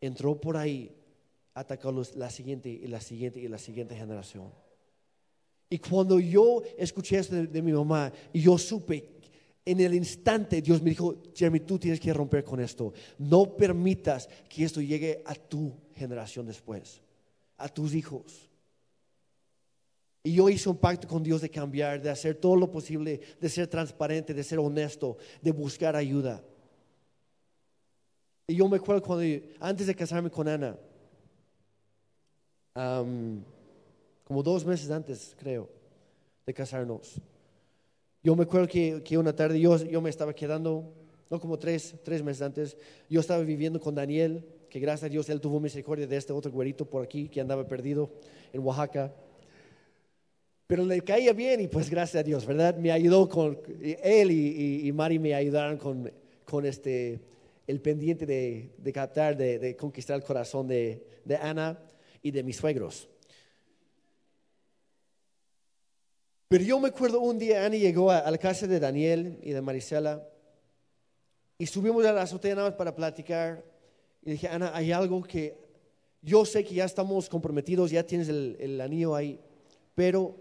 [0.00, 0.94] Entró por ahí
[1.60, 4.50] atacó la siguiente y la siguiente y la siguiente generación.
[5.68, 9.08] Y cuando yo escuché esto de, mi mamá y yo supe,
[9.64, 12.92] en el instante Dios me dijo, Jeremy, tú tienes que romper con esto.
[13.18, 17.00] No permitas que esto llegue a tu generación después,
[17.56, 18.50] a tus hijos.
[20.24, 23.48] Y yo hice un pacto con Dios de cambiar, de hacer todo lo posible, de
[23.48, 26.42] ser transparente, de ser honesto, de buscar ayuda.
[28.48, 29.24] Y yo me acuerdo cuando,
[29.60, 30.76] antes de casarme con Ana,
[34.24, 35.68] como dos meses antes, creo,
[36.46, 37.20] de casarnos.
[38.22, 40.92] Yo me acuerdo que, que una tarde yo, yo, me estaba quedando,
[41.30, 42.76] no como tres, tres meses antes,
[43.08, 46.52] yo estaba viviendo con Daniel, que gracias a Dios él tuvo misericordia de este otro
[46.52, 48.10] güerito por aquí que andaba perdido
[48.52, 49.12] en Oaxaca.
[50.66, 52.76] Pero le caía bien y pues gracias a Dios, ¿verdad?
[52.76, 56.12] Me ayudó con, él y, y, Mari me ayudaron con,
[56.44, 57.18] con este,
[57.66, 61.76] el pendiente de, de captar, de, de, conquistar el corazón de, de Ana
[62.22, 63.08] y de mis suegros.
[66.48, 69.60] Pero yo me acuerdo un día, Annie llegó a, la casa de Daniel y de
[69.60, 70.26] Marisela
[71.58, 73.64] y subimos a la azotea nada más para platicar.
[74.22, 75.56] Y dije, Ana, hay algo que
[76.22, 79.38] yo sé que ya estamos comprometidos, ya tienes el, el anillo ahí,
[79.94, 80.36] pero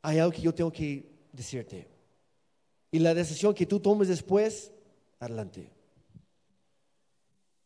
[0.00, 1.86] hay algo que yo tengo que decirte.
[2.90, 4.72] Y la decisión que tú tomes después,
[5.18, 5.70] adelante.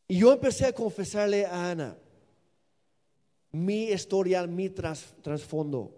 [0.08, 1.96] Y yo empecé a confesarle a Ana
[3.54, 5.94] mi historial, mi trasfondo.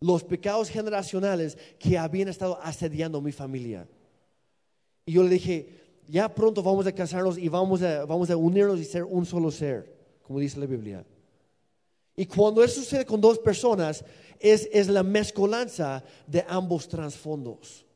[0.00, 3.88] Los pecados generacionales que habían estado asediando mi familia.
[5.06, 5.68] Y yo le dije,
[6.08, 9.52] ya pronto vamos a casarnos y vamos a, vamos a unirnos y ser un solo
[9.52, 11.04] ser, como dice la Biblia.
[12.16, 14.04] Y cuando eso sucede con dos personas,
[14.40, 17.86] es, es la mezcolanza de ambos trasfondos,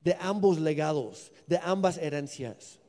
[0.00, 2.80] de ambos legados, de ambas herencias.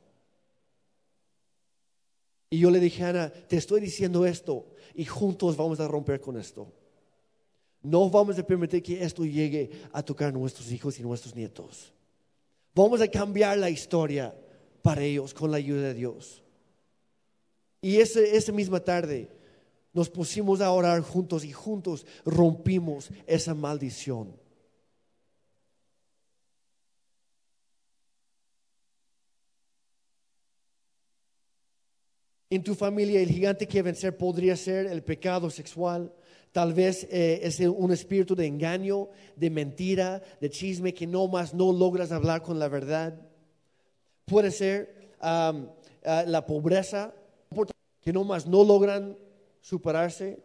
[2.50, 6.36] Y yo le dije, Ana, te estoy diciendo esto y juntos vamos a romper con
[6.36, 6.72] esto.
[7.80, 11.92] No vamos a permitir que esto llegue a tocar a nuestros hijos y nuestros nietos.
[12.74, 14.34] Vamos a cambiar la historia
[14.82, 16.42] para ellos con la ayuda de Dios.
[17.80, 19.28] Y ese, esa misma tarde
[19.92, 24.39] nos pusimos a orar juntos y juntos rompimos esa maldición.
[32.52, 36.12] En tu familia el gigante que vencer podría ser el pecado sexual,
[36.50, 41.54] tal vez eh, es un espíritu de engaño, de mentira, de chisme que no más
[41.54, 43.14] no logras hablar con la verdad.
[44.24, 47.14] Puede ser la pobreza,
[48.00, 49.16] que no más no logran
[49.60, 50.42] superarse.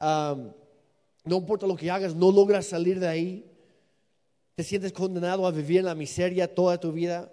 [0.00, 3.50] no importa lo que hagas, no logras salir de ahí.
[4.54, 7.30] Te sientes condenado a vivir en la miseria toda tu vida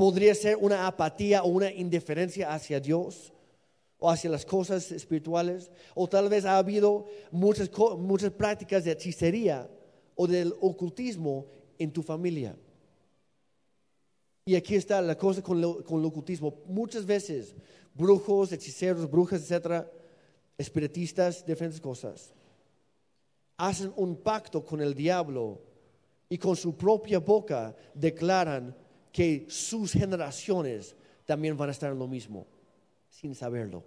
[0.00, 3.34] podría ser una apatía o una indiferencia hacia Dios
[3.98, 9.68] o hacia las cosas espirituales, o tal vez ha habido muchas, muchas prácticas de hechicería
[10.14, 12.56] o del ocultismo en tu familia.
[14.46, 16.62] Y aquí está la cosa con, con el ocultismo.
[16.64, 17.54] Muchas veces
[17.92, 19.86] brujos, hechiceros, brujas, etcétera,
[20.56, 22.32] espiritistas, diferentes cosas,
[23.58, 25.60] hacen un pacto con el diablo
[26.26, 28.74] y con su propia boca declaran
[29.12, 30.94] que sus generaciones
[31.24, 32.46] también van a estar en lo mismo,
[33.08, 33.84] sin saberlo.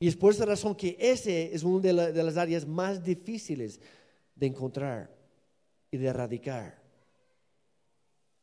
[0.00, 3.80] Y es por esa razón que ese es una de, de las áreas más difíciles
[4.34, 5.10] de encontrar
[5.90, 6.78] y de erradicar.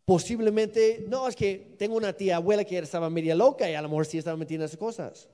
[0.04, 3.90] Posiblemente, no, es que tengo una tía abuela que estaba media loca y a lo
[3.90, 5.28] mejor sí estaba metiendo esas cosas.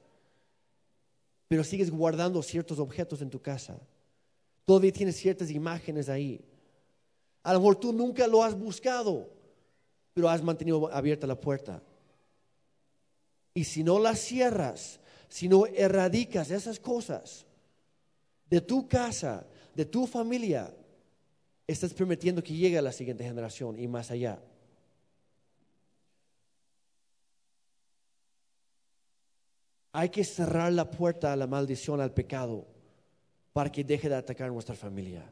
[1.47, 3.77] Pero sigues guardando ciertos objetos en tu casa.
[4.63, 6.39] Todavía tienes ciertas imágenes ahí.
[7.43, 9.40] A lo mejor tú nunca lo has buscado
[10.13, 11.81] pero has mantenido abierta la puerta.
[13.53, 17.45] Y si no la cierras, si no erradicas esas cosas
[18.49, 20.73] de tu casa, de tu familia,
[21.67, 24.41] estás permitiendo que llegue a la siguiente generación y más allá.
[29.93, 32.65] Hay que cerrar la puerta a la maldición, al pecado,
[33.51, 35.29] para que deje de atacar a nuestra familia.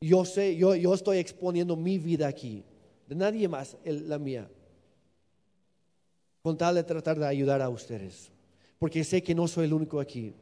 [0.00, 2.64] Yo sé, yo, yo estoy exponiendo mi vida aquí,
[3.06, 4.48] de nadie más, la mía,
[6.42, 8.30] con tal de tratar de ayudar a ustedes,
[8.78, 10.34] porque sé que no soy el único aquí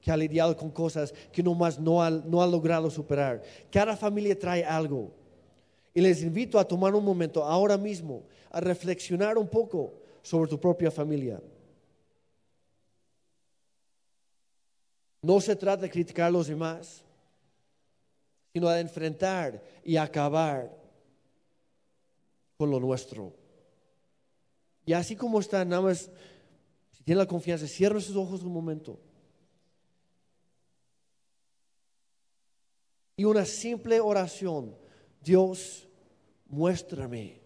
[0.00, 3.42] que ha lidiado con cosas que nomás no ha, no ha logrado superar.
[3.70, 5.10] Cada familia trae algo.
[5.92, 9.92] Y les invito a tomar un momento ahora mismo a reflexionar un poco
[10.22, 11.42] sobre tu propia familia.
[15.22, 17.04] No se trata de criticar a los demás
[18.52, 20.76] sino a enfrentar y acabar
[22.56, 23.34] con lo nuestro.
[24.84, 26.10] Y así como está, nada más,
[26.90, 29.00] si tiene la confianza, cierra sus ojos un momento.
[33.16, 34.74] Y una simple oración,
[35.22, 35.86] Dios,
[36.46, 37.40] muéstrame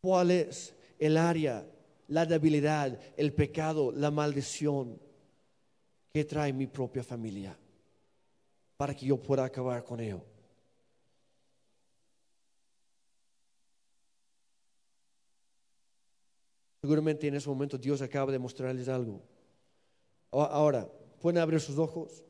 [0.00, 1.66] cuál es el área,
[2.08, 5.00] la debilidad, el pecado, la maldición
[6.12, 7.56] que trae mi propia familia
[8.76, 10.24] para que yo pueda acabar con ello.
[16.80, 19.22] Seguramente en ese momento Dios acaba de mostrarles algo.
[20.30, 20.86] Ahora,
[21.20, 22.22] pueden abrir sus ojos.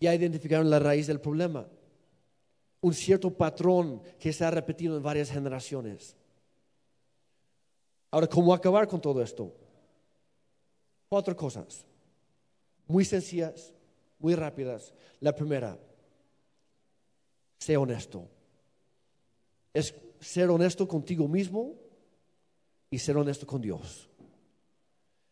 [0.00, 1.68] Ya identificaron la raíz del problema.
[2.80, 6.16] Un cierto patrón que se ha repetido en varias generaciones.
[8.10, 9.54] Ahora, ¿cómo acabar con todo esto?
[11.08, 11.84] Cuatro cosas.
[12.86, 13.74] Muy sencillas,
[14.22, 14.94] muy rápidas.
[15.20, 15.78] La primera,
[17.58, 18.28] sé honesto.
[19.74, 21.74] Es ser honesto contigo mismo
[22.90, 24.08] y ser honesto con Dios.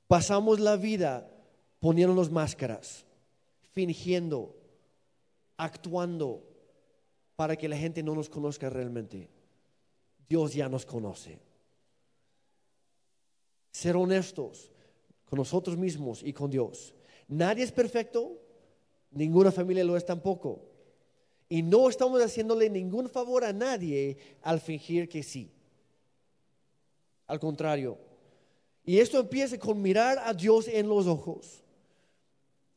[0.06, 1.30] Pasamos la vida
[1.78, 3.06] poniéndonos máscaras,
[3.72, 4.56] fingiendo,
[5.56, 6.42] actuando
[7.36, 9.30] para que la gente no nos conozca realmente.
[10.28, 11.38] Dios ya nos conoce.
[13.70, 14.72] Ser honestos
[15.24, 16.92] con nosotros mismos y con Dios.
[17.28, 18.40] Nadie es perfecto,
[19.12, 20.62] Ninguna familia lo es tampoco.
[21.48, 25.50] Y no estamos haciéndole ningún favor a nadie al fingir que sí.
[27.26, 27.98] Al contrario.
[28.84, 31.62] Y esto empieza con mirar a Dios en los ojos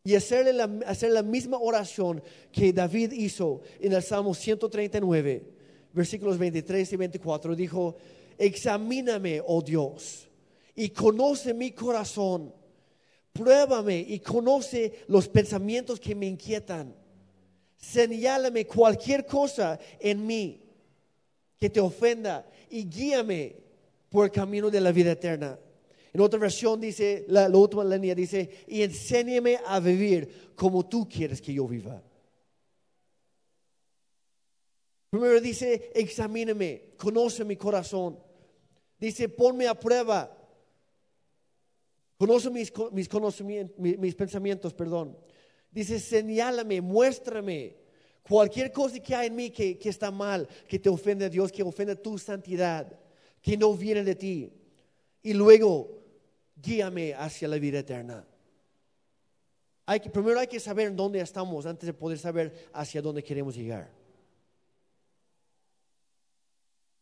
[0.03, 2.21] y hacerle la, hacer la misma oración
[2.51, 5.43] que David hizo en el Salmo 139,
[5.93, 7.55] versículos 23 y 24.
[7.55, 7.95] Dijo,
[8.37, 10.27] examíname, oh Dios,
[10.75, 12.53] y conoce mi corazón
[13.33, 16.95] Pruébame y conoce los pensamientos que me inquietan.
[17.75, 20.61] Señálame cualquier cosa en mí
[21.59, 23.55] que te ofenda y guíame
[24.09, 25.59] por el camino de la vida eterna.
[26.13, 31.09] En otra versión dice, la, la última línea dice, y enséñame a vivir como tú
[31.09, 32.03] quieres que yo viva.
[35.09, 38.19] Primero dice, examíname, conoce mi corazón.
[38.99, 40.35] Dice, ponme a prueba.
[42.23, 45.17] Conoce mis, mis conocimientos, mis, pensamientos, perdón.
[45.69, 47.75] Dice, señálame, muéstrame
[48.25, 51.51] cualquier cosa que hay en mí que, que está mal, que te ofende a Dios,
[51.51, 52.97] que ofende tu santidad,
[53.41, 54.53] que no viene de ti.
[55.21, 56.01] Y luego,
[56.55, 58.25] guíame hacia la vida eterna.
[59.85, 63.53] Hay que, primero hay que saber dónde estamos antes de poder saber hacia dónde queremos
[63.53, 63.91] llegar.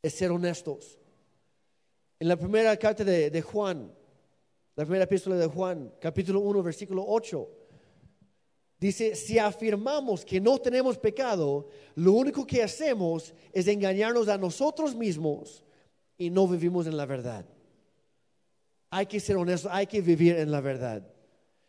[0.02, 0.98] Es ser honestos.
[2.20, 4.01] En la primera carta de, de Juan,
[4.76, 7.50] la primera epístola de Juan, capítulo 1, versículo 8,
[8.80, 14.96] dice, si afirmamos que no tenemos pecado, lo único que hacemos es engañarnos a nosotros
[14.96, 15.64] mismos
[16.18, 17.46] y no vivimos en la verdad.
[18.90, 21.08] Hay que ser honestos, hay que vivir en la verdad.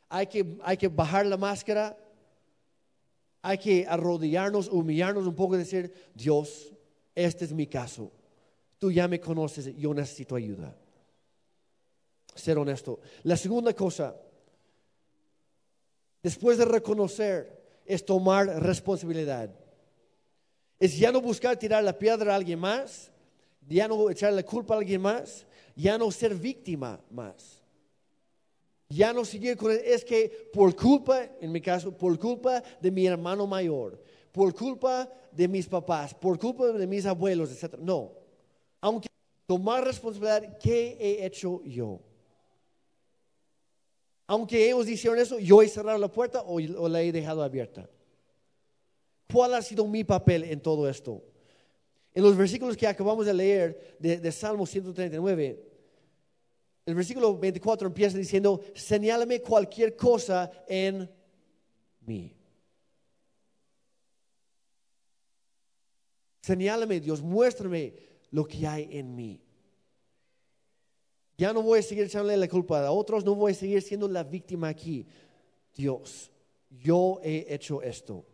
[0.09, 1.96] Hay que, hay que bajar la máscara,
[3.40, 6.72] hay que arrodillarnos, humillarnos un poco y decir, Dios,
[7.14, 8.12] este es mi caso.
[8.78, 10.76] Tú ya me conoces, yo necesito ayuda.
[12.35, 13.01] Ser honesto.
[13.24, 14.16] La segunda cosa,
[16.22, 19.51] después de reconocer, es tomar responsabilidad.
[20.78, 23.11] Es ya no buscar tirar la piedra a alguien más,
[23.68, 27.62] ya no echar la culpa a alguien más, ya no ser víctima más.
[28.89, 33.07] Ya no seguir con es que por culpa, en mi caso, por culpa de mi
[33.07, 37.78] hermano mayor, por culpa de mis papás, por culpa de mis abuelos, etc.
[37.78, 38.12] No.
[38.80, 39.09] Aunque
[39.47, 42.01] tomar responsabilidad, ¿qué he hecho yo?
[44.27, 47.89] Aunque ellos hicieron eso, yo he cerrado la puerta o, la he dejado abierta.
[49.31, 51.23] ¿Cuál ha sido mi papel en todo esto?
[52.14, 55.73] En los versículos que acabamos de leer de, de Salmo 139,
[56.85, 61.09] el versículo 24 empieza diciendo, señálame cualquier cosa en
[62.01, 62.37] mí.
[66.43, 67.95] Señálame, Dios, muéstrame
[68.31, 69.41] lo que hay en mí.
[71.39, 74.09] Ya no voy a seguir echándole la culpa a otros, no voy a seguir siendo
[74.09, 75.07] la víctima aquí.
[75.74, 76.30] Dios,
[76.70, 78.24] yo he hecho esto.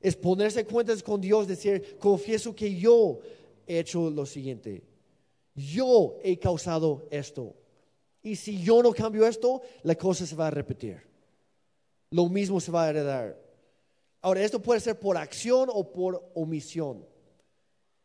[0.00, 3.20] Es ponerse cuentas con Dios, decir, confieso que yo
[3.66, 4.82] he hecho lo siguiente.
[5.54, 7.54] Yo he causado esto.
[8.22, 11.00] Y si yo no cambio esto, la cosa se va a repetir.
[12.10, 13.38] Lo mismo se va a heredar.
[14.20, 17.04] Ahora, esto puede ser por acción o por omisión.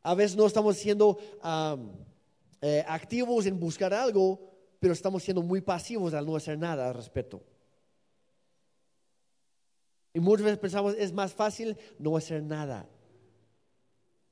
[0.01, 1.89] A veces no estamos siendo um,
[2.61, 4.39] eh, activos en buscar algo,
[4.79, 7.41] pero estamos siendo muy pasivos al no hacer nada al respecto.
[10.13, 12.89] Y muchas veces pensamos, es más fácil no hacer nada.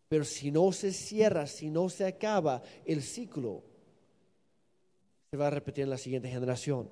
[0.10, 3.64] Pero si no se cierra, si no se acaba el ciclo,
[5.30, 6.90] se va a repetir en la siguiente generación.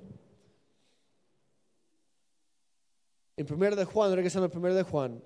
[3.38, 5.24] En 1 de Juan, regresando al 1 de Juan,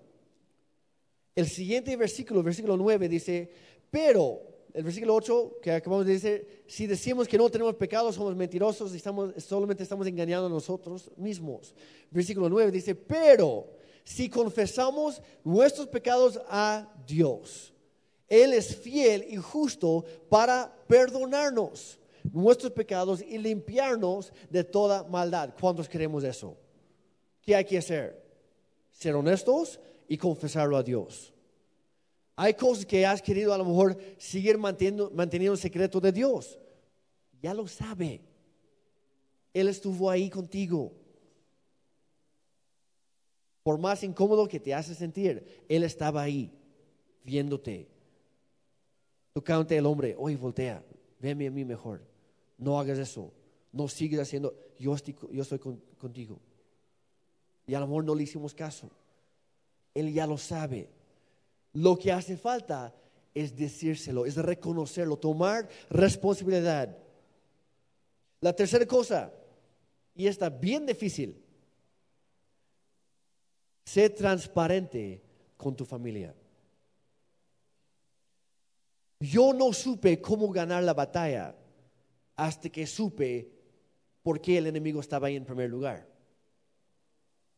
[1.36, 3.52] el siguiente versículo, versículo 9, dice,
[3.90, 4.42] pero,
[4.74, 8.94] el versículo 8 que acabamos de decir, si decimos que no tenemos pecado, somos mentirosos
[8.94, 11.74] y estamos, solamente estamos engañando a nosotros mismos.
[12.12, 13.68] Versículo 9 dice, pero
[14.04, 17.74] si confesamos nuestros pecados a Dios,
[18.28, 22.00] Él es fiel y justo para perdonarnos
[22.32, 25.54] nuestros pecados y limpiarnos de toda maldad.
[25.60, 26.58] ¿Cuántos queremos eso?
[27.42, 28.24] ¿Qué hay que hacer?
[28.92, 31.34] Ser honestos y confesarlo a Dios.
[32.42, 36.58] Hay cosas que has querido a lo mejor seguir manteniendo, manteniendo el secreto de Dios.
[37.42, 38.22] Ya lo sabe.
[39.54, 40.94] Él estuvo ahí contigo.
[43.62, 46.50] Por más incómodo que te hace sentir, Él estaba ahí,
[47.26, 47.90] viéndote.
[49.34, 50.82] Tocándote el hombre, oye, voltea,
[51.20, 52.02] veme a mí mejor.
[52.58, 53.34] No hagas eso.
[53.74, 56.40] No sigues haciendo, yo estoy, yo estoy con, contigo.
[57.68, 58.90] Y a lo mejor no le hicimos caso.
[59.94, 60.99] Él ya lo sabe.
[61.74, 62.94] Lo que hace falta
[63.34, 66.98] es decírselo, es reconocerlo, tomar responsabilidad.
[68.42, 69.32] La tercera cosa,
[70.16, 71.42] y está bien difícil,
[73.86, 75.22] sé transparente
[75.58, 76.34] con tu familia.
[79.20, 81.56] Yo no supe cómo ganar la batalla
[82.36, 83.52] hasta que supe
[84.24, 86.08] por qué el enemigo estaba ahí en primer lugar.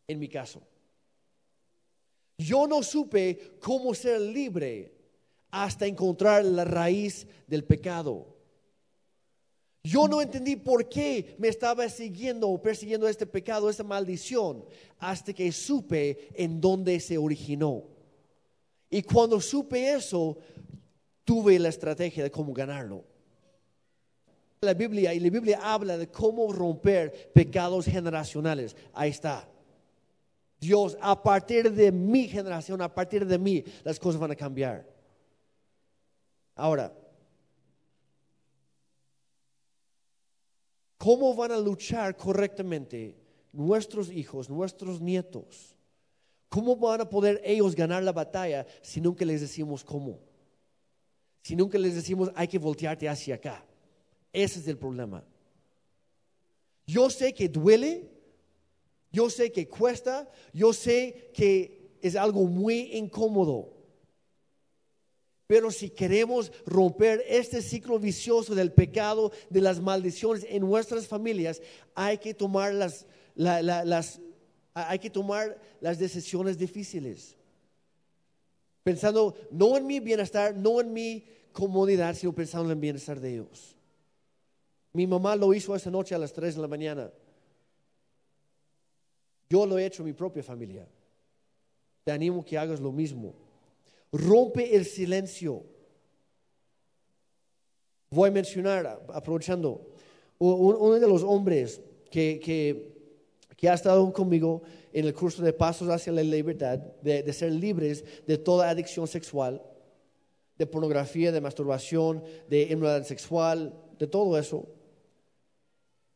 [0.08, 0.62] En mi caso.
[2.42, 4.92] Yo no supe cómo ser libre
[5.52, 8.28] hasta encontrar la raíz del pecado.
[9.84, 14.64] Yo no entendí por qué me estaba siguiendo o persiguiendo este pecado, esta maldición,
[15.00, 17.84] hasta que supe en dónde se originó.
[18.90, 20.38] Y cuando supe eso,
[21.24, 23.06] tuve la estrategia de cómo ganarlo.
[24.62, 28.76] la Biblia y la Biblia habla de cómo romper pecados generacionales.
[28.94, 29.48] Ahí está.
[30.62, 34.88] Dios, a partir de mi generación, a partir de mí, las cosas van a cambiar.
[36.54, 36.94] Ahora,
[41.00, 43.18] ¿cómo van a luchar correctamente
[43.52, 45.76] nuestros hijos, nuestros nietos?
[46.48, 50.20] ¿Cómo van a poder ellos ganar la batalla si nunca les decimos cómo?
[51.42, 53.66] Si nunca les decimos hay que voltearte hacia acá.
[54.32, 55.24] Ese es el problema.
[56.86, 58.12] Yo sé que duele,
[59.12, 63.74] yo sé que cuesta, yo sé que es algo muy incómodo.
[65.48, 71.62] Pero si queremos romper este ciclo vicioso del pecado, de las maldiciones en nuestras familias,
[71.94, 73.06] hay que tomar las,
[74.74, 77.36] hay que tomar las decisiones difíciles.
[78.82, 83.34] Pensando no en mi bienestar, no en mi comodidad, sino pensando en el bienestar de
[83.34, 83.76] ellos.
[84.94, 87.12] Mi mamá lo hizo esa noche a las 3 de la mañana.
[89.52, 90.88] Yo lo he hecho en mi propia familia.
[92.06, 93.34] Te animo que hagas lo mismo.
[94.14, 95.64] Rompe el silencio.
[98.12, 99.90] Voy a mencionar, aprovechando,
[100.40, 102.40] uno de los hombres que,
[103.58, 104.62] que, ha estado conmigo
[104.94, 109.06] en el curso de Pasos hacia la Libertad, de, de ser libres de toda adicción
[109.06, 109.62] sexual,
[110.58, 114.66] de pornografía, de masturbación, de inmoralidad sexual, de todo eso.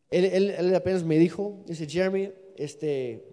[0.09, 3.23] Él, apenas me dijo, dice, Jeremy, este,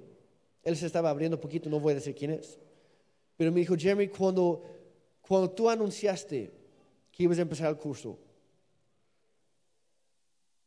[0.63, 2.59] él se estaba abriendo un poquito, no voy a decir quién es,
[3.37, 4.63] pero me dijo, Jeremy, cuando,
[5.21, 6.51] cuando tú anunciaste
[7.11, 8.19] que ibas a empezar el curso,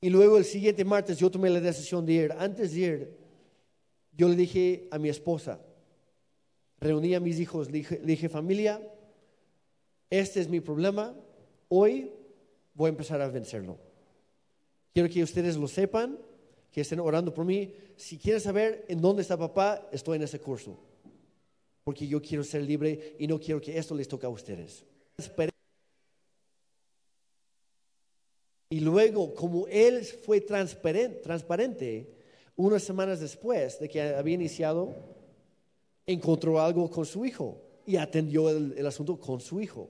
[0.01, 3.17] y luego el siguiente martes yo tomé la decisión de ir, antes de ir,
[4.11, 5.59] yo le dije a mi esposa,
[6.79, 8.81] reuní a mis hijos, le dije familia,
[10.09, 11.15] este es mi problema,
[11.69, 12.11] hoy
[12.73, 13.77] voy a empezar a vencerlo.
[14.93, 16.19] Quiero que ustedes lo sepan,
[16.75, 17.73] que estén orando por mí.
[17.95, 20.77] Si quieren saber en dónde está papá, estoy en ese curso.
[21.85, 24.83] Porque yo quiero ser libre y no quiero que esto les toque a ustedes.
[28.69, 32.13] Y luego, como él fue transparente, transparente,
[32.57, 34.93] unas semanas después de que había iniciado,
[36.05, 39.87] encontró algo con su hijo y atendió el asunto con su hijo,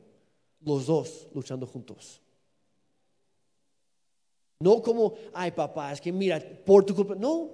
[0.62, 2.22] los dos luchando juntos.
[4.60, 7.16] No como, ay papá, es que mira, por tu culpa.
[7.16, 7.52] No,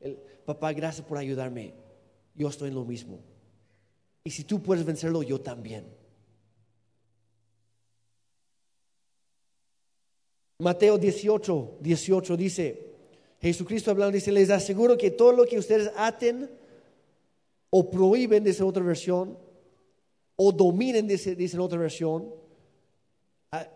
[0.00, 1.74] el, papá, gracias por ayudarme.
[2.34, 3.20] Yo estoy en lo mismo.
[4.24, 5.86] Y si tú puedes vencerlo, yo también.
[10.58, 12.90] Mateo 18, 18 dice,
[13.40, 16.50] Jesucristo hablando, dice, les aseguro que todo lo que ustedes aten
[17.70, 19.38] o prohíben, dice otra versión,
[20.36, 22.34] o dominen, dice, dice otra versión,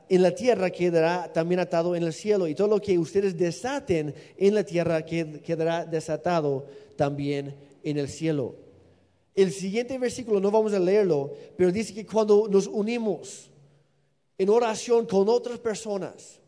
[0.09, 4.15] en la tierra quedará también atado en el cielo, y todo lo que ustedes desaten
[4.37, 6.67] en la tierra quedará desatado
[6.97, 8.55] también en el cielo.
[9.35, 13.51] El siguiente versículo no vamos a leerlo, pero dice que cuando nos unimos
[14.39, 16.39] en oración con otras personas,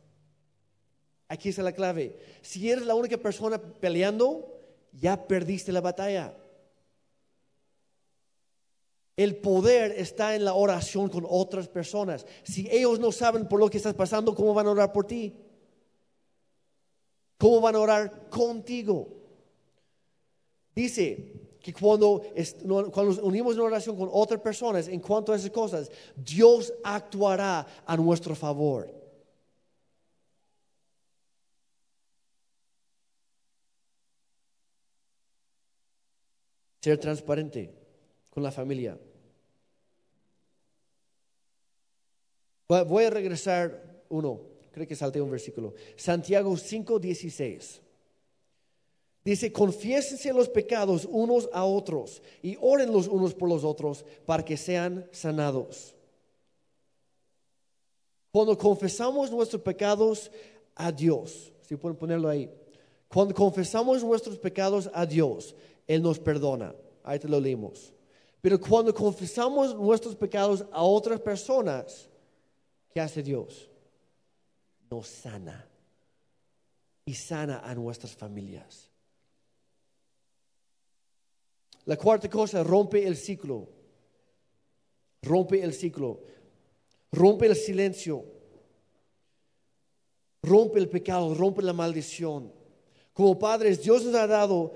[1.27, 2.17] aquí está la clave.
[2.43, 4.57] Si eres la única persona peleando,
[4.93, 6.33] ya perdiste la batalla.
[9.17, 12.27] El poder está en la oración con otras personas.
[12.43, 15.35] Si ellos no saben por lo que estás pasando, ¿cómo van a orar por ti?
[17.39, 19.09] ¿Cómo van a orar contigo?
[20.75, 22.23] Dice que cuando,
[22.93, 27.67] cuando nos unimos en oración con otras personas en cuanto a esas cosas, Dios actuará
[27.87, 28.95] a nuestro favor.
[36.83, 37.86] Ser transparente
[38.37, 38.99] con la familia.
[42.69, 45.73] Voy a regresar uno, creo que salté un versículo.
[45.97, 47.81] Santiago 5, 16.
[49.25, 54.45] Dice, confiésense los pecados unos a otros y oren los unos por los otros para
[54.45, 55.95] que sean sanados.
[58.31, 60.31] Cuando confesamos nuestros pecados
[60.75, 62.51] a Dios, si pueden ponerlo ahí,
[63.09, 65.57] cuando confesamos nuestros pecados a Dios,
[65.87, 66.75] Él nos perdona.
[67.03, 67.96] Ahí te lo leímos.
[68.41, 72.09] Pero cuando confesamos nuestros pecados a otras personas,
[72.93, 73.69] ¿qué hace Dios?
[74.91, 75.67] Nos sana
[77.05, 78.91] y sana a nuestras familias.
[81.87, 83.69] La cuarta cosa, rompe el ciclo.
[85.23, 86.21] Rompe el ciclo.
[87.13, 88.25] Rompe el silencio.
[90.43, 92.53] Rompe el pecado, rompe la maldición.
[93.13, 94.75] Como padres, Dios nos ha dado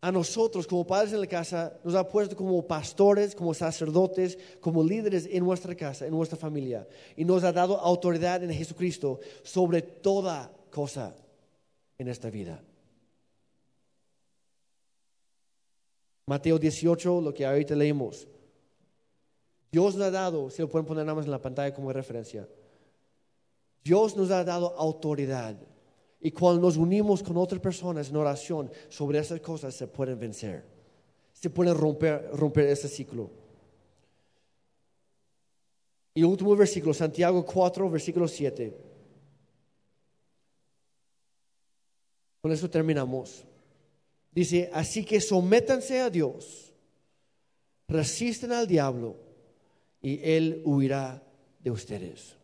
[0.00, 4.84] a nosotros como padres en la casa, nos ha puesto como pastores, como sacerdotes, como
[4.84, 6.86] líderes en nuestra casa, en nuestra familia.
[7.16, 11.16] Y nos ha dado autoridad en Jesucristo sobre toda cosa
[11.98, 12.62] en esta vida.
[16.26, 18.28] Mateo 18, lo que ahorita leímos.
[19.72, 22.48] Dios nos ha dado, si lo pueden poner nada más en la pantalla como referencia.
[23.82, 25.56] Dios nos ha dado autoridad.
[26.20, 30.64] Y cuando nos unimos con otras personas en oración sobre esas cosas, se pueden vencer.
[31.32, 33.30] Se pueden romper, romper ese ciclo.
[36.14, 38.76] Y último versículo, Santiago 4, versículo 7.
[42.40, 43.44] Con eso terminamos.
[44.32, 46.72] Dice, así que sométanse a Dios,
[47.86, 49.16] resisten al diablo
[50.02, 51.22] y él huirá
[51.60, 52.36] de ustedes.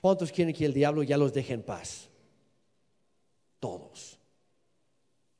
[0.00, 2.09] ¿Cuántos quieren que el diablo ya los deje en paz?
[3.60, 4.18] Todos.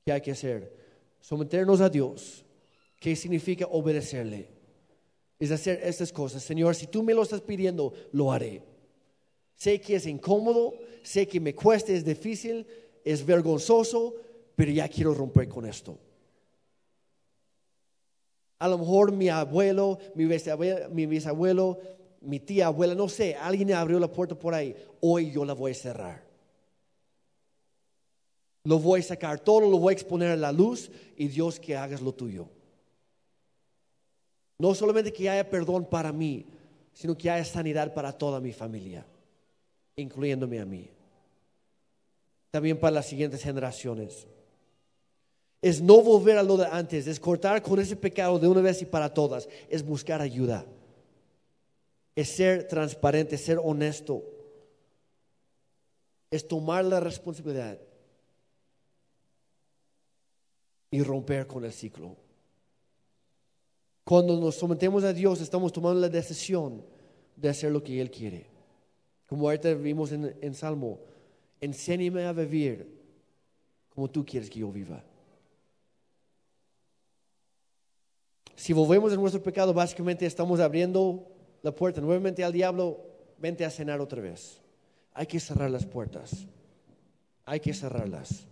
[0.04, 0.72] ¿Qué hay que hacer?
[1.20, 2.44] Someternos a Dios.
[2.98, 4.48] ¿Qué significa obedecerle?
[5.38, 6.42] Es hacer estas cosas.
[6.42, 8.62] Señor, si tú me lo estás pidiendo, lo haré.
[9.56, 12.66] Sé que es incómodo, sé que me cuesta, es difícil,
[13.04, 14.14] es vergonzoso,
[14.54, 15.98] pero ya quiero romper con esto.
[18.58, 21.78] A lo mejor mi abuelo, mi bisabuelo, mi, bisabuelo,
[22.20, 24.76] mi tía abuela, no sé, alguien abrió la puerta por ahí.
[25.00, 26.29] Hoy yo la voy a cerrar.
[28.64, 31.76] Lo voy a sacar todo, lo voy a exponer a la luz y Dios que
[31.76, 32.48] hagas lo tuyo.
[34.58, 36.44] No solamente que haya perdón para mí,
[36.92, 39.06] sino que haya sanidad para toda mi familia,
[39.96, 40.90] incluyéndome a mí.
[42.50, 44.26] También para las siguientes generaciones
[45.62, 48.82] es no volver a lo de antes, es cortar con ese pecado de una vez
[48.82, 50.64] y para todas, es buscar ayuda,
[52.14, 54.22] es ser transparente, ser honesto,
[56.30, 57.78] es tomar la responsabilidad
[60.90, 62.16] y romper con el ciclo.
[64.04, 66.84] Cuando nos sometemos a Dios, estamos tomando la decisión
[67.36, 68.46] de hacer lo que Él quiere.
[69.26, 70.98] Como ahorita vimos en, en Salmo,
[71.60, 73.00] enséñame a vivir
[73.94, 75.04] como tú quieres que yo viva.
[78.56, 81.26] Si volvemos a nuestro pecado, básicamente estamos abriendo
[81.62, 83.00] la puerta nuevamente al diablo,
[83.38, 84.60] vente a cenar otra vez.
[85.12, 86.46] Hay que cerrar las puertas.
[87.44, 88.46] Hay que cerrarlas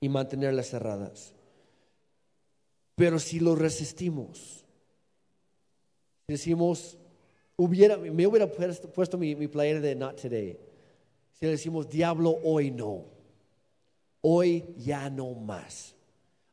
[0.00, 1.32] y mantenerlas cerradas.
[2.94, 4.64] Pero si lo resistimos,
[6.28, 6.98] decimos,
[7.56, 10.58] hubiera, me hubiera puesto, mi, mi playera de Not Today.
[11.32, 13.04] Si le decimos, diablo, hoy no.
[14.20, 15.94] Hoy ya no más.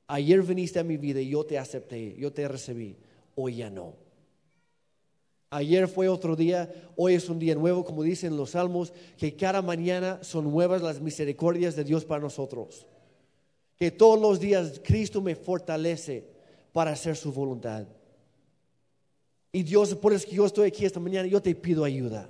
[0.08, 2.98] Ayer viniste a mi vida y yo te acepté, yo te recibí,
[3.36, 3.94] hoy ya no.
[5.52, 9.62] Ayer fue otro día, hoy es un día nuevo, como dicen los salmos, que cada
[9.62, 12.88] mañana son nuevas las misericordias de Dios para nosotros.
[13.80, 16.26] Que todos los días Cristo me fortalece
[16.74, 17.88] para hacer su voluntad.
[19.52, 22.30] Y Dios, por eso que yo estoy aquí esta mañana, yo te pido ayuda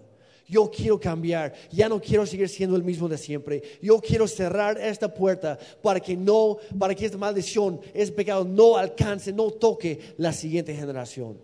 [0.49, 3.61] yo quiero cambiar, ya no quiero seguir siendo el mismo de siempre.
[3.81, 8.75] Yo quiero cerrar esta puerta para que no, para que esta maldición, este pecado no
[8.75, 11.37] alcance, no toque la siguiente generación.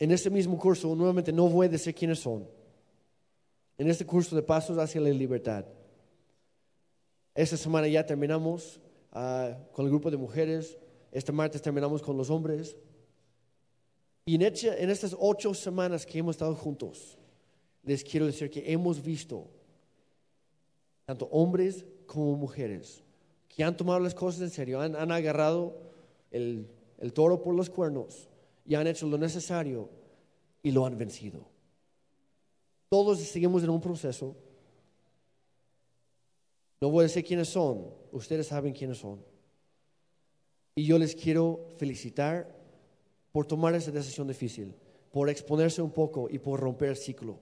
[0.00, 2.48] En este mismo curso, nuevamente no voy a decir quiénes son.
[3.76, 5.66] En este curso de pasos hacia la libertad.
[7.34, 8.80] Esta semana ya terminamos
[9.12, 10.78] ah, con el grupo de mujeres.
[11.12, 12.76] Este martes terminamos con los hombres.
[14.24, 17.18] Y en, en estas ocho semanas que hemos estado juntos,
[17.82, 19.48] les quiero decir que hemos visto
[21.04, 23.02] tanto hombres como mujeres
[23.48, 25.76] que han tomado las cosas en serio, han, agarrado
[26.30, 26.68] el
[27.12, 28.29] toro por los cuernos
[28.70, 29.90] y han hecho lo necesario
[30.62, 31.44] y lo han vencido.
[32.88, 34.36] Todos seguimos en un proceso
[36.80, 39.22] no voy a decir quiénes son, ustedes saben quiénes son.
[40.74, 42.56] Y yo les quiero felicitar
[43.32, 44.74] por tomar esa decisión difícil,
[45.12, 47.38] por exponerse un poco y por romper el ciclo.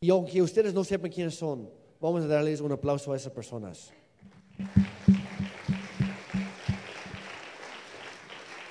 [0.00, 1.68] Y aunque ustedes no sepan quiénes son,
[2.00, 3.92] vamos a darles un aplauso a esas personas.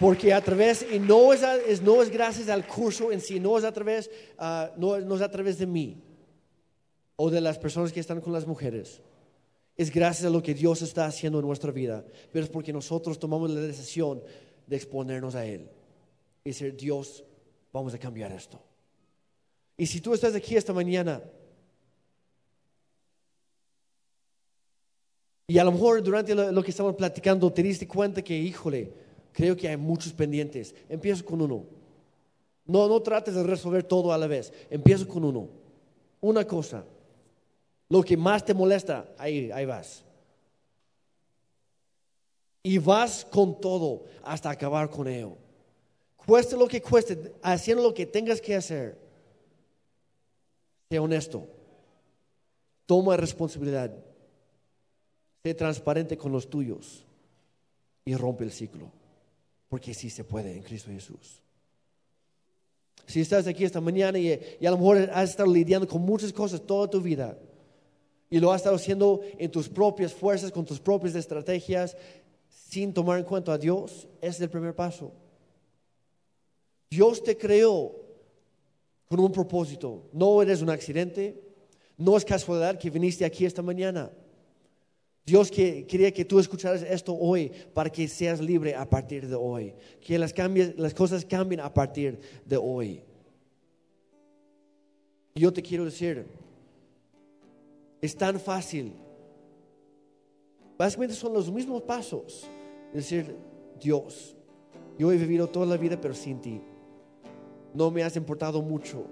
[0.02, 1.44] Porque a través, y no es,
[1.84, 5.30] no es gracias al curso en sí, no es a través, ah, no es a
[5.30, 6.02] través de mí
[7.16, 9.00] o de las personas que están con las mujeres.
[9.78, 13.20] Es gracias a lo que Dios está haciendo en nuestra vida, pero es porque nosotros
[13.20, 14.24] tomamos la decisión
[14.66, 15.70] de exponernos a Él
[16.44, 17.24] y decir, Dios,
[17.72, 18.60] vamos a cambiar esto.
[19.78, 21.22] Y si tú estás aquí esta mañana
[25.46, 29.01] y a lo mejor durante lo, que estamos platicando te diste cuenta que, híjole,
[29.34, 30.76] Creo que hay muchos pendientes.
[30.90, 31.66] Empiezo con uno.
[32.66, 34.54] No, no trates de resolver todo a la vez.
[34.70, 35.50] Empiezo con uno.
[36.20, 36.84] Una cosa.
[37.90, 40.04] Lo que más te molesta, ahí, ahí vas.
[42.64, 45.36] Y vas con todo hasta acabar con ello.
[46.16, 48.98] Cueste lo que cueste, haciendo lo que tengas que hacer.
[50.90, 51.48] Sé honesto.
[52.86, 53.92] Toma responsabilidad.
[55.44, 57.04] Sé transparente con los tuyos.
[58.06, 59.01] Y rompe el ciclo.
[59.72, 61.42] Porque sí se puede en Cristo Jesús.
[63.08, 64.28] Si estás aquí esta mañana y,
[64.60, 67.40] y, a lo mejor has estado lidiando con muchas cosas toda tu vida
[68.30, 71.96] y lo has estado haciendo en tus propias fuerzas, con tus propias estrategias,
[72.50, 75.14] sin tomar en cuenta a Dios, ese es el primer paso.
[76.90, 77.96] Dios te creó
[79.08, 80.10] con un propósito.
[80.12, 81.42] No eres un accidente,
[81.96, 84.12] no es casualidad que viniste aquí esta mañana.
[85.26, 89.36] Dios que, quería que tú escucharas esto hoy para que seas libre a partir de
[89.36, 89.74] hoy.
[90.02, 93.04] Que las, cambies, las cosas cambien a partir de hoy.
[95.36, 96.26] Yo te quiero decir,
[98.02, 98.94] es tan fácil.
[100.78, 102.50] Básicamente son los mismos pasos.
[102.92, 103.36] Decir,
[103.80, 104.36] Dios,
[104.98, 106.60] yo he vivido toda la vida pero sin ti.
[107.74, 109.06] No me has importado mucho.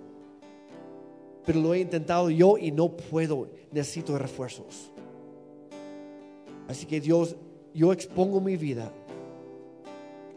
[1.45, 3.47] Pero lo he intentado yo y no puedo.
[3.71, 4.91] Necesito refuerzos.
[6.69, 7.35] Así que Dios,
[7.73, 8.91] yo expongo mi vida.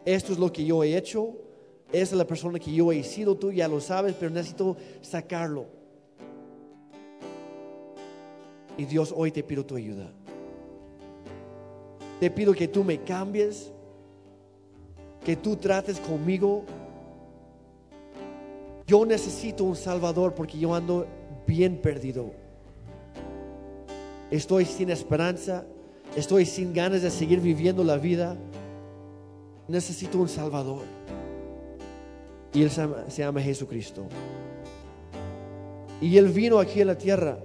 [0.03, 1.35] Esto es lo que yo he hecho.
[1.91, 3.35] Esa es la persona que yo he sido.
[3.35, 5.67] Tú ya lo sabes, pero necesito sacarlo.
[8.79, 10.11] Y Dios, hoy te pido tu ayuda.
[12.19, 13.71] Te pido que tú me cambies,
[15.23, 16.63] que tú trates conmigo.
[18.87, 21.05] Yo necesito un Salvador porque yo ando
[21.45, 22.31] bien perdido.
[24.31, 25.63] Estoy sin esperanza,
[26.15, 28.35] estoy sin ganas de seguir viviendo la vida.
[29.67, 30.83] Necesito un Salvador.
[32.53, 34.03] Y Él se llama, Jesucristo.
[36.01, 37.37] Y Él vino aquí a la tierra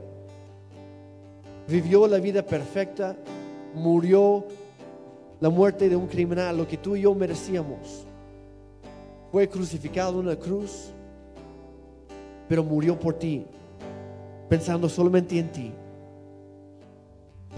[1.68, 3.14] vivió la vida perfecta,
[3.74, 4.46] murió
[5.40, 8.06] la muerte de un criminal, lo que tú y yo merecíamos.
[9.30, 10.90] Fue crucificado en una cruz,
[12.48, 13.44] pero murió por ti,
[14.48, 15.72] pensando solamente en ti.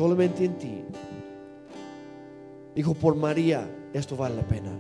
[0.01, 0.83] Solamente en ti.
[2.75, 4.71] Dijo, por María, esto vale la pena.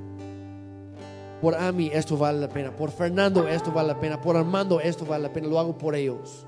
[1.42, 2.74] Por Ami, esto vale la pena.
[2.74, 4.18] Por Fernando, esto vale la pena.
[4.18, 5.48] Por Armando, esto vale la pena.
[5.48, 6.46] Lo hago por ellos.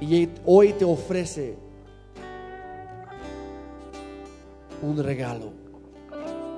[0.00, 1.56] Y hoy te ofrece
[4.82, 5.52] un regalo.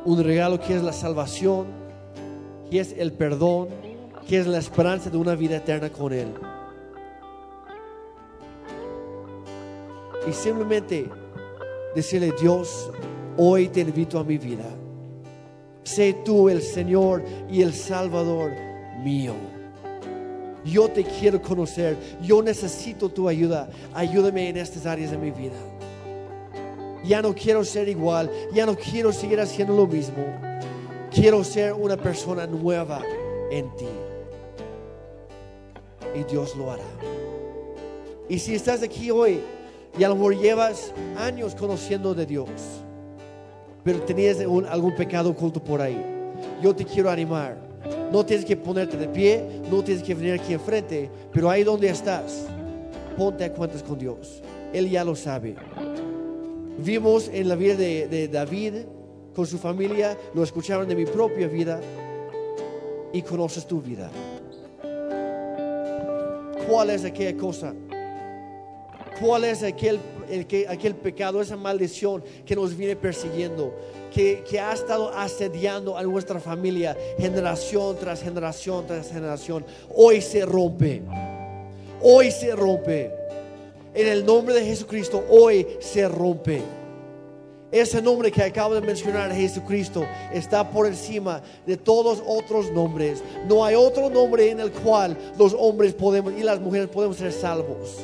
[0.07, 1.67] Un regalo que es la salvación,
[2.71, 3.69] que es el perdón,
[4.27, 6.33] que es la esperanza de una vida eterna con Él.
[10.29, 11.09] Y simplemente
[11.95, 12.91] decirle, Dios,
[13.39, 14.65] hoy te invito a mi vida.
[15.85, 18.53] Sé tú el Señor y el Salvador
[19.03, 19.33] mío.
[20.67, 21.97] Yo te quiero conocer.
[22.21, 23.71] Yo necesito tu ayuda.
[23.95, 25.57] Ayúdame en estas áreas de mi vida.
[27.05, 28.31] Ya no quiero ser igual.
[28.53, 30.27] Ya no quiero seguir haciendo lo mismo.
[31.11, 33.01] Quiero ser una persona nueva
[33.51, 33.89] en ti.
[36.15, 36.85] Y Dios lo hará.
[38.29, 39.41] Y si estás aquí hoy
[39.99, 42.49] y a lo mejor llevas años conociendo de Dios,
[43.83, 46.01] pero tenías algún pecado oculto por ahí,
[46.63, 47.69] yo te quiero animar
[48.13, 51.89] no tienes que ponerte de pie, no tienes que venir aquí enfrente, pero ahí donde
[51.89, 52.47] estás,
[53.17, 54.43] ponte a cuentas con Dios.
[54.73, 55.57] Él ya lo sabe.
[56.79, 58.75] Vimos en la vida de, David
[59.35, 61.81] con su familia, lo escucharon de mi propia vida
[63.13, 64.11] y conoces tu vida.
[66.69, 67.75] ¿Cuál es aquella cosa?
[69.21, 69.99] ¿Cuál es aquel,
[70.69, 73.75] aquel pecado, esa maldición que nos viene persiguiendo?
[74.11, 79.65] que, ha estado asediando a nuestra familia generación tras generación tras generación,
[79.95, 81.03] hoy se rompe.
[82.03, 83.13] Hoy se rompe.
[83.95, 86.63] En el nombre de Jesucristo, hoy se rompe.
[87.71, 93.23] Ese nombre que acabo de mencionar, Jesucristo, está por encima de todos otros nombres.
[93.47, 97.33] No hay otro nombre en el cual los hombres podemos y las mujeres podemos ser
[97.33, 97.99] salvos.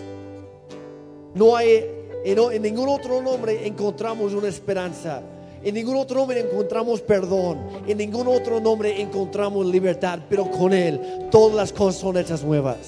[1.34, 1.84] No hay
[2.24, 5.20] en ningún otro nombre encontramos una esperanza.
[5.62, 7.58] En ningún otro nombre encontramos perdón.
[7.86, 10.20] En ningún otro nombre encontramos libertad.
[10.28, 12.78] Pero con Él todas las cosas son hechas nuevas.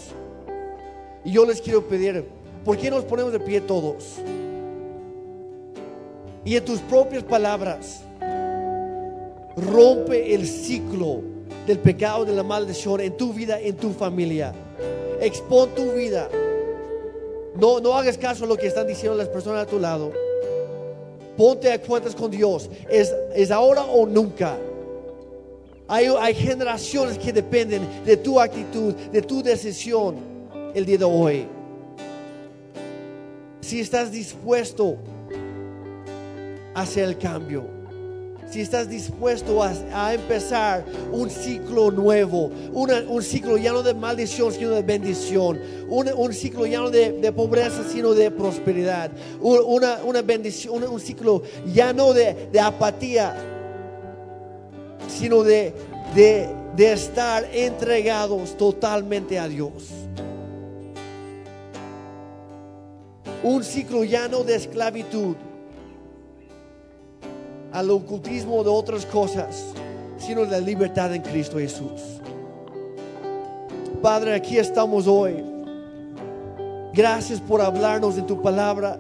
[1.23, 2.25] Y yo les quiero pedir,
[2.65, 4.15] ¿por qué nos ponemos de pie todos?
[6.45, 8.03] Y en tus propias palabras,
[9.57, 11.21] rompe el ciclo
[11.67, 14.55] del pecado, de la maldición en tu vida, en tu familia.
[15.21, 16.29] Expon tu vida.
[17.59, 20.13] No, no hagas caso a lo que están diciendo las personas a tu lado
[21.37, 22.71] Ponte a cuentas con Dios.
[22.89, 24.57] Es, es ahora o nunca.
[25.87, 30.17] Hay, hay generaciones que dependen de tu actitud, de tu decisión
[30.75, 31.47] el día de hoy.
[33.61, 34.97] Si estás dispuesto
[36.75, 37.76] a hacer el cambio
[38.51, 44.71] si estás dispuesto a, empezar un ciclo nuevo, un ciclo ya no de maldición, sino
[44.71, 51.01] de bendición, un, ciclo ya no de, pobreza, sino de prosperidad, una, una bendición, un,
[51.01, 51.43] ciclo
[51.73, 53.35] ya no de, apatía,
[55.09, 55.75] sino de,
[56.15, 59.91] de estar entregados totalmente a Dios.
[63.43, 65.37] Un ciclo ya no de esclavitud,
[67.73, 69.67] al ocultismo de otras cosas,
[70.19, 72.21] sino la libertad en Cristo Jesús.
[74.03, 75.45] Padre, aquí estamos hoy.
[76.93, 78.99] Gracias por hablarnos de tu palabra.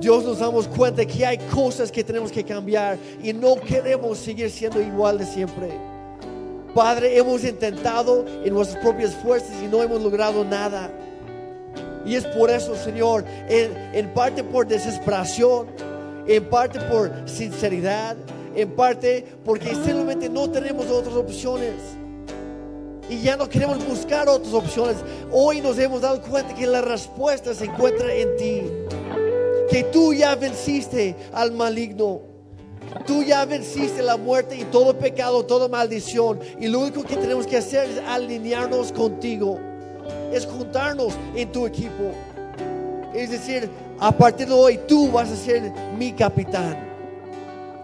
[0.00, 4.50] Dios nos damos cuenta que hay cosas que tenemos que cambiar y no queremos seguir
[4.50, 5.70] siendo igual de siempre.
[6.74, 10.90] Padre, hemos intentado en nuestras propias fuerzas y no hemos logrado nada.
[12.06, 15.66] Y es por eso, Señor, en, en parte por desesperación,
[16.28, 18.16] en parte por sinceridad,
[18.54, 21.74] en parte porque simplemente no tenemos otras opciones.
[23.08, 24.96] Y ya no queremos buscar otras opciones.
[25.32, 28.62] Hoy nos hemos dado cuenta que la respuesta se encuentra en ti.
[29.70, 32.20] Que tú ya venciste al maligno.
[33.06, 36.38] Tú ya venciste la muerte y todo pecado, toda maldición.
[36.60, 39.58] Y lo único que tenemos que hacer es alinearnos contigo.
[40.30, 42.12] Es juntarnos en tu equipo.
[43.14, 43.70] Es decir,
[44.00, 46.76] a partir de hoy tú vas a ser mi capitán,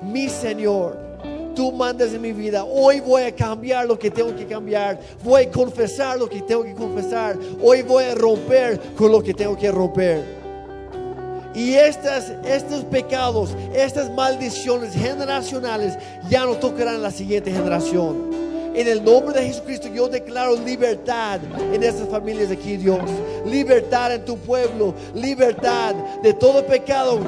[0.03, 1.03] mi Señor.
[1.55, 2.65] Tú mandas en mi vida.
[2.65, 4.99] Hoy voy a cambiar lo que tengo que cambiar.
[5.23, 7.39] Voy a confesar lo que tengo que confesar.
[7.62, 10.25] Hoy voy a romper con lo que tengo que romper.
[11.55, 15.97] Y estos pecados, estas maldiciones generacionales
[16.29, 18.44] ya no tocarán la siguiente generación.
[18.75, 21.39] En el nombre de Jesucristo yo declaro libertad
[21.72, 23.09] en estas familias aquí, Dios.
[23.47, 24.95] Libertad en tu pueblo.
[25.14, 25.95] Libertad
[26.25, 27.20] de todo pecado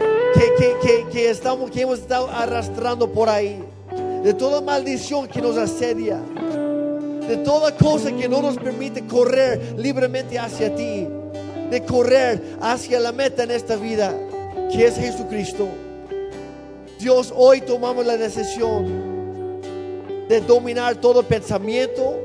[1.13, 3.63] que, estamos, que hemos estado arrastrando por ahí.
[4.25, 6.21] De toda maldición que nos asedia.
[7.29, 11.07] De toda cosa que no nos permite correr libremente hacia ti.
[11.71, 14.13] De correr hacia la meta en esta vida,
[14.73, 15.69] que es Jesucristo.
[16.99, 19.06] Dios, hoy tomamos la decisión
[20.29, 22.19] de dominar todo pensamiento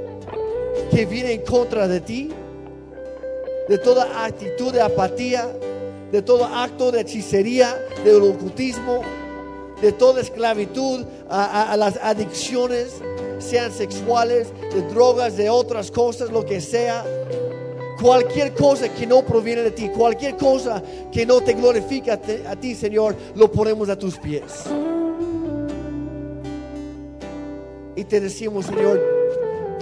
[0.91, 2.29] que viene en contra de ti,
[3.67, 5.47] de toda actitud de apatía,
[6.11, 9.01] de todo acto de hechicería, de ocultismo,
[9.81, 13.01] de toda esclavitud a, las adicciones,
[13.39, 17.05] sean sexuales, de drogas, de otras cosas, lo que sea.
[17.99, 20.81] Cualquier cosa que no proviene de ti, cualquier cosa
[21.11, 24.65] que no te glorifica a ti, Señor, lo ponemos a tus pies.
[27.95, 29.01] Y te decimos, Señor,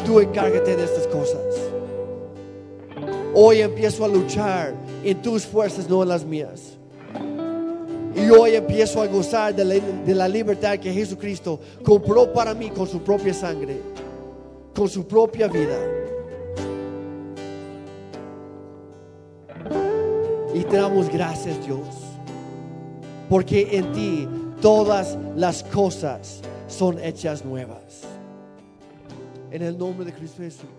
[0.05, 1.43] tú encárgate de estas cosas.
[3.33, 6.77] Hoy empiezo a luchar en tus fuerzas, no en las mías.
[8.15, 13.01] Y hoy empiezo a gozar de la, libertad que Jesucristo compró para mí con su
[13.01, 13.79] propia sangre,
[14.75, 15.77] con su propia vida.
[20.53, 21.85] Y te damos gracias, Dios,
[23.29, 24.27] porque en ti
[24.59, 28.03] todas las cosas son hechas nuevas.
[29.51, 30.78] En el nombre de Cristo Jesús.